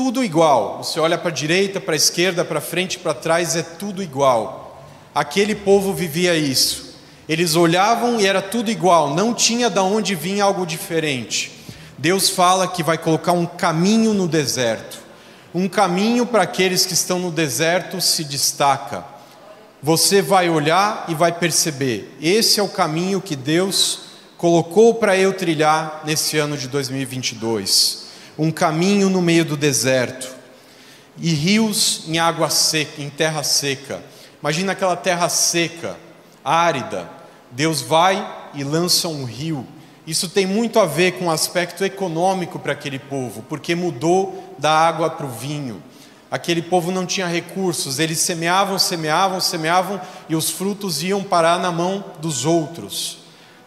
tudo 0.00 0.24
igual. 0.24 0.82
Você 0.82 0.98
olha 0.98 1.18
para 1.18 1.28
a 1.28 1.34
direita, 1.34 1.78
para 1.78 1.92
a 1.92 1.96
esquerda, 1.96 2.42
para 2.42 2.58
frente, 2.58 2.98
para 2.98 3.12
trás, 3.12 3.54
é 3.54 3.62
tudo 3.62 4.02
igual. 4.02 4.82
Aquele 5.14 5.54
povo 5.54 5.92
vivia 5.92 6.34
isso. 6.34 6.94
Eles 7.28 7.54
olhavam 7.54 8.18
e 8.18 8.26
era 8.26 8.40
tudo 8.40 8.70
igual, 8.70 9.14
não 9.14 9.34
tinha 9.34 9.68
de 9.68 9.78
onde 9.78 10.14
vir 10.14 10.40
algo 10.40 10.64
diferente. 10.64 11.52
Deus 11.98 12.30
fala 12.30 12.66
que 12.66 12.82
vai 12.82 12.96
colocar 12.96 13.32
um 13.32 13.44
caminho 13.44 14.14
no 14.14 14.26
deserto. 14.26 15.00
Um 15.54 15.68
caminho 15.68 16.24
para 16.24 16.44
aqueles 16.44 16.86
que 16.86 16.94
estão 16.94 17.18
no 17.18 17.30
deserto 17.30 18.00
se 18.00 18.24
destaca. 18.24 19.04
Você 19.82 20.22
vai 20.22 20.48
olhar 20.48 21.04
e 21.08 21.14
vai 21.14 21.30
perceber: 21.30 22.16
esse 22.22 22.58
é 22.58 22.62
o 22.62 22.68
caminho 22.68 23.20
que 23.20 23.36
Deus 23.36 24.09
colocou 24.40 24.94
para 24.94 25.18
eu 25.18 25.34
trilhar 25.34 26.00
nesse 26.02 26.38
ano 26.38 26.56
de 26.56 26.66
2022 26.66 28.06
um 28.38 28.50
caminho 28.50 29.10
no 29.10 29.20
meio 29.20 29.44
do 29.44 29.54
deserto 29.54 30.34
e 31.18 31.28
rios 31.34 32.04
em 32.08 32.18
água 32.18 32.48
seca, 32.48 33.02
em 33.02 33.10
terra 33.10 33.42
seca. 33.42 34.02
Imagina 34.40 34.72
aquela 34.72 34.96
terra 34.96 35.28
seca, 35.28 35.94
árida. 36.42 37.06
Deus 37.50 37.82
vai 37.82 38.26
e 38.54 38.64
lança 38.64 39.08
um 39.08 39.24
rio. 39.24 39.66
Isso 40.06 40.26
tem 40.26 40.46
muito 40.46 40.80
a 40.80 40.86
ver 40.86 41.18
com 41.18 41.26
o 41.26 41.30
aspecto 41.30 41.84
econômico 41.84 42.58
para 42.58 42.72
aquele 42.72 42.98
povo, 42.98 43.44
porque 43.46 43.74
mudou 43.74 44.54
da 44.58 44.72
água 44.72 45.10
para 45.10 45.26
o 45.26 45.30
vinho. 45.30 45.82
Aquele 46.30 46.62
povo 46.62 46.90
não 46.90 47.04
tinha 47.04 47.26
recursos, 47.26 47.98
eles 47.98 48.20
semeavam, 48.20 48.78
semeavam, 48.78 49.38
semeavam 49.38 50.00
e 50.30 50.34
os 50.34 50.48
frutos 50.48 51.02
iam 51.02 51.22
parar 51.22 51.58
na 51.58 51.70
mão 51.70 52.02
dos 52.22 52.46
outros. 52.46 53.19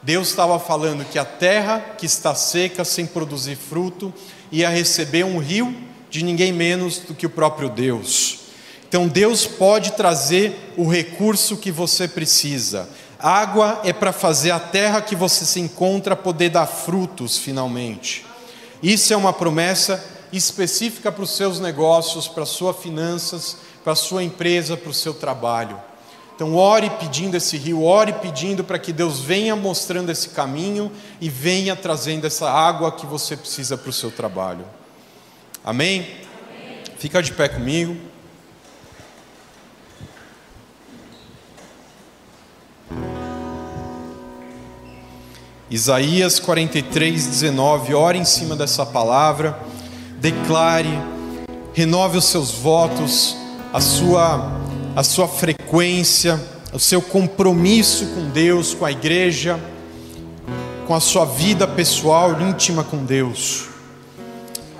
Deus 0.03 0.27
estava 0.27 0.59
falando 0.59 1.05
que 1.05 1.17
a 1.17 1.23
terra 1.23 1.79
que 1.97 2.05
está 2.05 2.35
seca, 2.35 2.83
sem 2.83 3.05
produzir 3.05 3.55
fruto, 3.55 4.13
ia 4.51 4.67
receber 4.67 5.23
um 5.23 5.37
rio 5.37 5.73
de 6.09 6.23
ninguém 6.23 6.51
menos 6.51 6.99
do 6.99 7.15
que 7.15 7.25
o 7.25 7.29
próprio 7.29 7.69
Deus. 7.69 8.39
Então 8.87 9.07
Deus 9.07 9.47
pode 9.47 9.93
trazer 9.93 10.73
o 10.77 10.87
recurso 10.87 11.57
que 11.57 11.71
você 11.71 12.07
precisa. 12.07 12.87
Água 13.17 13.79
é 13.85 13.93
para 13.93 14.11
fazer 14.11 14.51
a 14.51 14.59
terra 14.59 15.01
que 15.01 15.15
você 15.15 15.45
se 15.45 15.61
encontra 15.61 16.15
poder 16.15 16.49
dar 16.49 16.67
frutos 16.67 17.37
finalmente. 17.37 18.25
Isso 18.83 19.13
é 19.13 19.17
uma 19.17 19.31
promessa 19.31 20.03
específica 20.33 21.11
para 21.11 21.23
os 21.23 21.35
seus 21.35 21.61
negócios, 21.61 22.27
para 22.27 22.43
as 22.43 22.49
suas 22.49 22.75
finanças, 22.75 23.55
para 23.83 23.93
a 23.93 23.95
sua 23.95 24.21
empresa, 24.21 24.75
para 24.75 24.89
o 24.89 24.93
seu 24.93 25.13
trabalho. 25.13 25.79
Então, 26.35 26.55
ore 26.55 26.89
pedindo 26.89 27.37
esse 27.37 27.57
rio, 27.57 27.83
ore 27.83 28.11
pedindo 28.13 28.63
para 28.63 28.79
que 28.79 28.91
Deus 28.91 29.19
venha 29.19 29.55
mostrando 29.55 30.09
esse 30.09 30.29
caminho 30.29 30.91
e 31.21 31.29
venha 31.29 31.75
trazendo 31.75 32.25
essa 32.25 32.49
água 32.49 32.91
que 32.91 33.05
você 33.05 33.37
precisa 33.37 33.77
para 33.77 33.89
o 33.89 33.93
seu 33.93 34.09
trabalho. 34.09 34.65
Amém? 35.63 36.01
Amém? 36.01 36.79
Fica 36.97 37.21
de 37.21 37.31
pé 37.31 37.47
comigo. 37.47 37.95
Isaías 45.69 46.39
43, 46.39 47.27
19. 47.27 47.93
Ore 47.93 48.17
em 48.17 48.25
cima 48.25 48.55
dessa 48.55 48.85
palavra, 48.85 49.57
declare, 50.19 50.99
renove 51.73 52.17
os 52.17 52.25
seus 52.25 52.51
votos, 52.51 53.35
a 53.71 53.79
sua 53.79 54.62
a 54.95 55.01
sua 55.01 55.27
frequência, 55.27 56.39
o 56.71 56.79
seu 56.79 57.01
compromisso 57.01 58.05
com 58.07 58.29
Deus, 58.29 58.73
com 58.75 58.85
a 58.85 58.91
igreja, 58.91 59.59
com 60.85 60.93
a 60.93 60.99
sua 60.99 61.25
vida 61.25 61.67
pessoal, 61.67 62.39
íntima 62.39 62.83
com 62.83 63.03
Deus. 63.03 63.65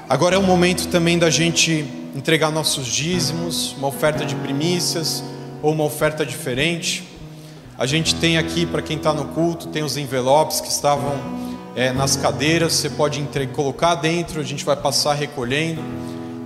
Agora 0.08 0.36
é 0.36 0.38
o 0.38 0.44
momento 0.44 0.88
também 0.90 1.18
da 1.18 1.32
gente 1.32 1.86
entregar 2.16 2.52
nossos 2.52 2.86
dízimos, 2.86 3.74
uma 3.78 3.88
oferta 3.88 4.24
de 4.24 4.36
primícias 4.36 5.24
ou 5.64 5.72
uma 5.72 5.84
oferta 5.84 6.24
diferente. 6.24 7.08
A 7.76 7.88
gente 7.88 8.14
tem 8.14 8.38
aqui, 8.38 8.68
para 8.68 8.84
quem 8.84 8.98
está 8.98 9.14
no 9.14 9.26
culto, 9.30 9.68
tem 9.68 9.82
os 9.82 9.98
envelopes 9.98 10.62
que 10.62 10.68
estavam 10.68 11.16
é, 11.76 11.92
nas 11.92 12.16
cadeiras, 12.16 12.74
você 12.74 12.90
pode 12.90 13.20
entre... 13.20 13.48
colocar 13.48 13.96
dentro, 13.96 14.40
a 14.40 14.44
gente 14.44 14.64
vai 14.64 14.76
passar 14.76 15.14
recolhendo. 15.16 15.82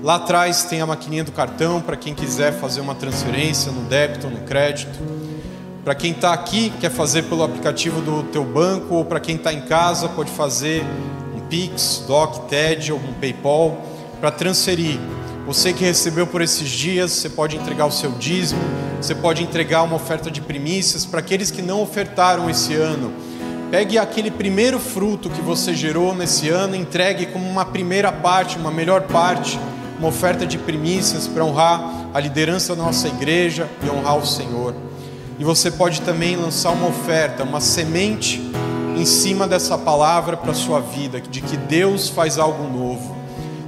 Lá 0.07 0.15
atrás 0.15 0.63
tem 0.63 0.79
a 0.79 0.85
maquininha 0.85 1.25
do 1.25 1.33
cartão 1.33 1.81
para 1.81 1.97
quem 1.97 2.15
quiser 2.15 2.53
fazer 2.53 2.79
uma 2.79 2.95
transferência 2.95 3.73
no 3.73 3.81
débito 3.81 4.27
ou 4.27 4.31
no 4.31 4.39
crédito. 4.39 4.97
Para 5.83 5.93
quem 5.93 6.13
está 6.13 6.31
aqui, 6.31 6.71
quer 6.79 6.89
fazer 6.89 7.23
pelo 7.23 7.43
aplicativo 7.43 7.99
do 7.99 8.23
teu 8.23 8.45
banco, 8.45 8.95
ou 8.95 9.03
para 9.03 9.19
quem 9.19 9.35
está 9.35 9.51
em 9.51 9.59
casa, 9.59 10.07
pode 10.07 10.31
fazer 10.31 10.81
um 11.35 11.41
Pix, 11.49 12.05
Doc, 12.07 12.47
TED 12.47 12.93
ou 12.93 12.99
um 12.99 13.11
PayPal 13.19 13.81
para 14.21 14.31
transferir. 14.31 14.97
Você 15.45 15.73
que 15.73 15.83
recebeu 15.83 16.25
por 16.25 16.41
esses 16.41 16.69
dias, 16.69 17.11
você 17.11 17.29
pode 17.29 17.57
entregar 17.57 17.85
o 17.85 17.91
seu 17.91 18.11
dízimo, 18.11 18.61
você 19.01 19.13
pode 19.13 19.43
entregar 19.43 19.83
uma 19.83 19.97
oferta 19.97 20.31
de 20.31 20.39
primícias 20.39 21.05
para 21.05 21.19
aqueles 21.19 21.51
que 21.51 21.61
não 21.61 21.81
ofertaram 21.81 22.49
esse 22.49 22.75
ano. 22.75 23.11
Pegue 23.69 23.97
aquele 23.97 24.31
primeiro 24.31 24.79
fruto 24.79 25.29
que 25.29 25.41
você 25.41 25.75
gerou 25.75 26.15
nesse 26.15 26.47
ano, 26.47 26.77
entregue 26.77 27.25
como 27.25 27.45
uma 27.45 27.65
primeira 27.65 28.09
parte, 28.09 28.57
uma 28.57 28.71
melhor 28.71 29.01
parte 29.01 29.59
uma 29.97 30.09
oferta 30.09 30.45
de 30.45 30.57
primícias 30.57 31.27
para 31.27 31.43
honrar 31.43 32.09
a 32.13 32.19
liderança 32.19 32.75
da 32.75 32.83
nossa 32.83 33.07
igreja 33.07 33.67
e 33.83 33.89
honrar 33.89 34.17
o 34.17 34.25
Senhor. 34.25 34.75
E 35.39 35.43
você 35.43 35.69
pode 35.69 36.01
também 36.01 36.35
lançar 36.35 36.71
uma 36.71 36.87
oferta, 36.87 37.43
uma 37.43 37.59
semente 37.59 38.41
em 38.95 39.05
cima 39.05 39.47
dessa 39.47 39.77
palavra 39.77 40.35
para 40.35 40.51
a 40.51 40.55
sua 40.55 40.79
vida, 40.79 41.21
de 41.21 41.41
que 41.41 41.55
Deus 41.55 42.09
faz 42.09 42.37
algo 42.39 42.63
novo. 42.67 43.15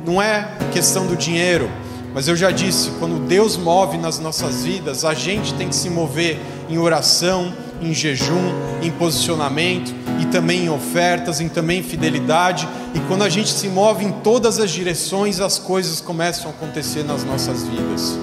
Não 0.05 0.21
é 0.21 0.49
questão 0.71 1.05
do 1.05 1.15
dinheiro, 1.15 1.69
mas 2.13 2.27
eu 2.27 2.35
já 2.35 2.49
disse, 2.49 2.91
quando 2.99 3.27
Deus 3.27 3.55
move 3.55 3.97
nas 3.97 4.19
nossas 4.19 4.63
vidas, 4.63 5.05
a 5.05 5.13
gente 5.13 5.53
tem 5.53 5.69
que 5.69 5.75
se 5.75 5.89
mover 5.89 6.39
em 6.67 6.77
oração, 6.79 7.53
em 7.81 7.93
jejum, 7.93 8.53
em 8.81 8.91
posicionamento 8.91 9.93
e 10.19 10.25
também 10.25 10.65
em 10.65 10.69
ofertas, 10.69 11.39
em 11.39 11.47
também 11.47 11.79
em 11.79 11.83
fidelidade. 11.83 12.67
E 12.93 12.99
quando 13.01 13.23
a 13.23 13.29
gente 13.29 13.49
se 13.51 13.67
move 13.67 14.05
em 14.05 14.11
todas 14.11 14.59
as 14.59 14.71
direções, 14.71 15.39
as 15.39 15.57
coisas 15.57 16.01
começam 16.01 16.47
a 16.47 16.53
acontecer 16.53 17.03
nas 17.03 17.23
nossas 17.23 17.63
vidas. 17.63 18.17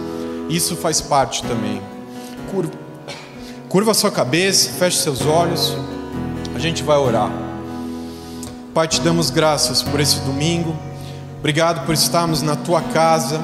Isso 0.48 0.76
faz 0.76 1.00
parte 1.00 1.42
também. 1.42 1.80
Curva, 2.50 2.72
curva 3.68 3.94
sua 3.94 4.10
cabeça, 4.10 4.70
feche 4.72 4.98
seus 4.98 5.22
olhos. 5.22 5.76
A 6.54 6.58
gente 6.58 6.82
vai 6.82 6.96
orar. 6.96 7.30
Pai, 8.72 8.86
te 8.86 9.00
damos 9.00 9.30
graças 9.30 9.82
por 9.82 10.00
esse 10.00 10.20
domingo. 10.20 10.76
Obrigado 11.38 11.84
por 11.86 11.94
estarmos 11.94 12.42
na 12.42 12.56
tua 12.56 12.82
casa, 12.82 13.40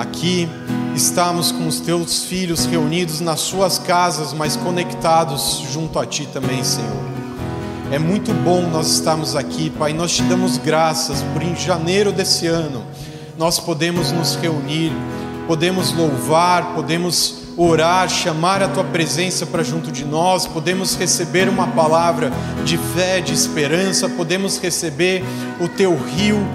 aqui, 0.00 0.48
estarmos 0.94 1.52
com 1.52 1.66
os 1.66 1.80
teus 1.80 2.24
filhos 2.24 2.66
reunidos 2.66 3.20
nas 3.20 3.40
suas 3.40 3.78
casas, 3.78 4.32
mas 4.32 4.56
conectados 4.56 5.62
junto 5.72 5.98
a 5.98 6.06
ti 6.06 6.28
também, 6.32 6.64
Senhor. 6.64 7.10
É 7.90 7.98
muito 7.98 8.32
bom 8.32 8.68
nós 8.70 8.90
estarmos 8.90 9.36
aqui, 9.36 9.70
Pai. 9.70 9.92
Nós 9.92 10.12
te 10.12 10.22
damos 10.22 10.58
graças 10.58 11.22
por 11.32 11.42
em 11.42 11.56
janeiro 11.56 12.12
desse 12.12 12.46
ano 12.46 12.84
nós 13.40 13.58
podemos 13.58 14.12
nos 14.12 14.34
reunir, 14.34 14.92
podemos 15.46 15.94
louvar, 15.94 16.74
podemos 16.74 17.36
orar, 17.56 18.06
chamar 18.06 18.62
a 18.62 18.68
tua 18.68 18.84
presença 18.84 19.46
para 19.46 19.62
junto 19.62 19.90
de 19.90 20.04
nós, 20.04 20.46
podemos 20.46 20.94
receber 20.94 21.48
uma 21.48 21.66
palavra 21.68 22.30
de 22.66 22.76
fé, 22.76 23.18
de 23.22 23.32
esperança, 23.32 24.10
podemos 24.10 24.58
receber 24.58 25.24
o 25.58 25.66
teu 25.66 25.96
rio, 25.96 26.46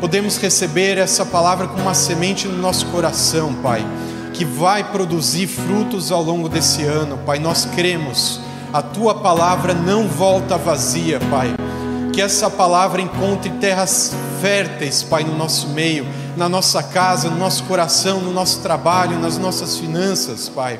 podemos 0.00 0.36
receber 0.36 0.98
essa 0.98 1.24
palavra 1.24 1.66
como 1.66 1.82
uma 1.82 1.94
semente 1.94 2.46
no 2.46 2.58
nosso 2.58 2.86
coração, 2.86 3.54
Pai, 3.54 3.84
que 4.32 4.44
vai 4.44 4.84
produzir 4.84 5.46
frutos 5.46 6.12
ao 6.12 6.22
longo 6.22 6.48
desse 6.48 6.82
ano, 6.82 7.18
Pai. 7.18 7.38
Nós 7.38 7.64
cremos, 7.64 8.40
a 8.72 8.82
tua 8.82 9.14
palavra 9.14 9.74
não 9.74 10.06
volta 10.06 10.56
vazia, 10.56 11.18
Pai. 11.30 11.54
Que 12.12 12.20
essa 12.20 12.48
palavra 12.48 13.00
encontre 13.00 13.50
terras 13.60 14.14
férteis, 14.40 15.02
Pai, 15.02 15.24
no 15.24 15.36
nosso 15.36 15.68
meio 15.68 16.06
na 16.36 16.48
nossa 16.48 16.82
casa, 16.82 17.30
no 17.30 17.38
nosso 17.38 17.64
coração, 17.64 18.20
no 18.20 18.32
nosso 18.32 18.60
trabalho, 18.60 19.18
nas 19.18 19.38
nossas 19.38 19.78
finanças, 19.78 20.48
Pai. 20.48 20.78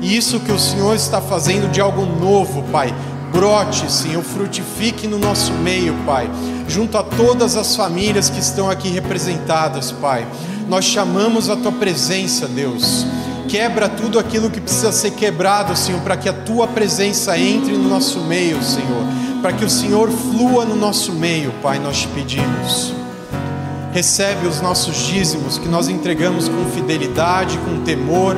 E 0.00 0.16
isso 0.16 0.40
que 0.40 0.52
o 0.52 0.58
Senhor 0.58 0.94
está 0.94 1.20
fazendo 1.20 1.70
de 1.70 1.80
algo 1.80 2.06
novo, 2.06 2.62
Pai. 2.70 2.94
Brote, 3.32 3.90
Senhor, 3.90 4.22
frutifique 4.22 5.08
no 5.08 5.18
nosso 5.18 5.52
meio, 5.54 5.94
Pai, 6.04 6.30
junto 6.68 6.98
a 6.98 7.02
todas 7.02 7.56
as 7.56 7.74
famílias 7.74 8.28
que 8.28 8.38
estão 8.38 8.70
aqui 8.70 8.88
representadas, 8.88 9.90
Pai. 9.90 10.26
Nós 10.68 10.84
chamamos 10.84 11.48
a 11.48 11.56
Tua 11.56 11.72
presença, 11.72 12.46
Deus. 12.46 13.06
Quebra 13.48 13.88
tudo 13.88 14.18
aquilo 14.18 14.50
que 14.50 14.60
precisa 14.60 14.92
ser 14.92 15.12
quebrado, 15.12 15.74
Senhor, 15.76 16.00
para 16.02 16.16
que 16.16 16.28
a 16.28 16.32
Tua 16.32 16.68
presença 16.68 17.36
entre 17.38 17.72
no 17.72 17.88
nosso 17.88 18.20
meio, 18.20 18.62
Senhor. 18.62 19.04
Para 19.40 19.52
que 19.52 19.64
o 19.64 19.70
Senhor 19.70 20.10
flua 20.10 20.64
no 20.64 20.76
nosso 20.76 21.12
meio, 21.12 21.52
Pai, 21.62 21.78
nós 21.78 22.02
te 22.02 22.08
pedimos 22.08 22.92
recebe 23.92 24.46
os 24.46 24.60
nossos 24.62 24.96
dízimos 25.06 25.58
que 25.58 25.68
nós 25.68 25.86
entregamos 25.88 26.48
com 26.48 26.64
fidelidade, 26.70 27.58
com 27.58 27.84
temor, 27.84 28.34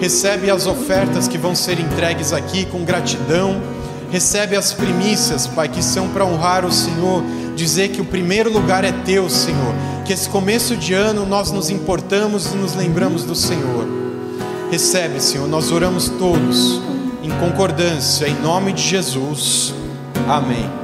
recebe 0.00 0.50
as 0.50 0.66
ofertas 0.66 1.28
que 1.28 1.38
vão 1.38 1.54
ser 1.54 1.78
entregues 1.78 2.32
aqui 2.32 2.66
com 2.66 2.84
gratidão, 2.84 3.62
recebe 4.12 4.54
as 4.54 4.74
primícias, 4.74 5.46
Pai, 5.46 5.68
que 5.68 5.82
são 5.82 6.08
para 6.08 6.26
honrar 6.26 6.66
o 6.66 6.70
Senhor, 6.70 7.24
dizer 7.56 7.88
que 7.88 8.00
o 8.00 8.04
primeiro 8.04 8.52
lugar 8.52 8.84
é 8.84 8.92
teu, 8.92 9.28
Senhor, 9.30 9.74
que 10.04 10.12
esse 10.12 10.28
começo 10.28 10.76
de 10.76 10.92
ano 10.92 11.24
nós 11.24 11.50
nos 11.50 11.70
importamos 11.70 12.52
e 12.52 12.56
nos 12.56 12.74
lembramos 12.74 13.24
do 13.24 13.34
Senhor. 13.34 13.88
Recebe, 14.70 15.18
Senhor, 15.18 15.48
nós 15.48 15.72
oramos 15.72 16.10
todos 16.10 16.82
em 17.22 17.30
concordância, 17.40 18.28
em 18.28 18.38
nome 18.42 18.74
de 18.74 18.82
Jesus. 18.82 19.72
Amém. 20.28 20.81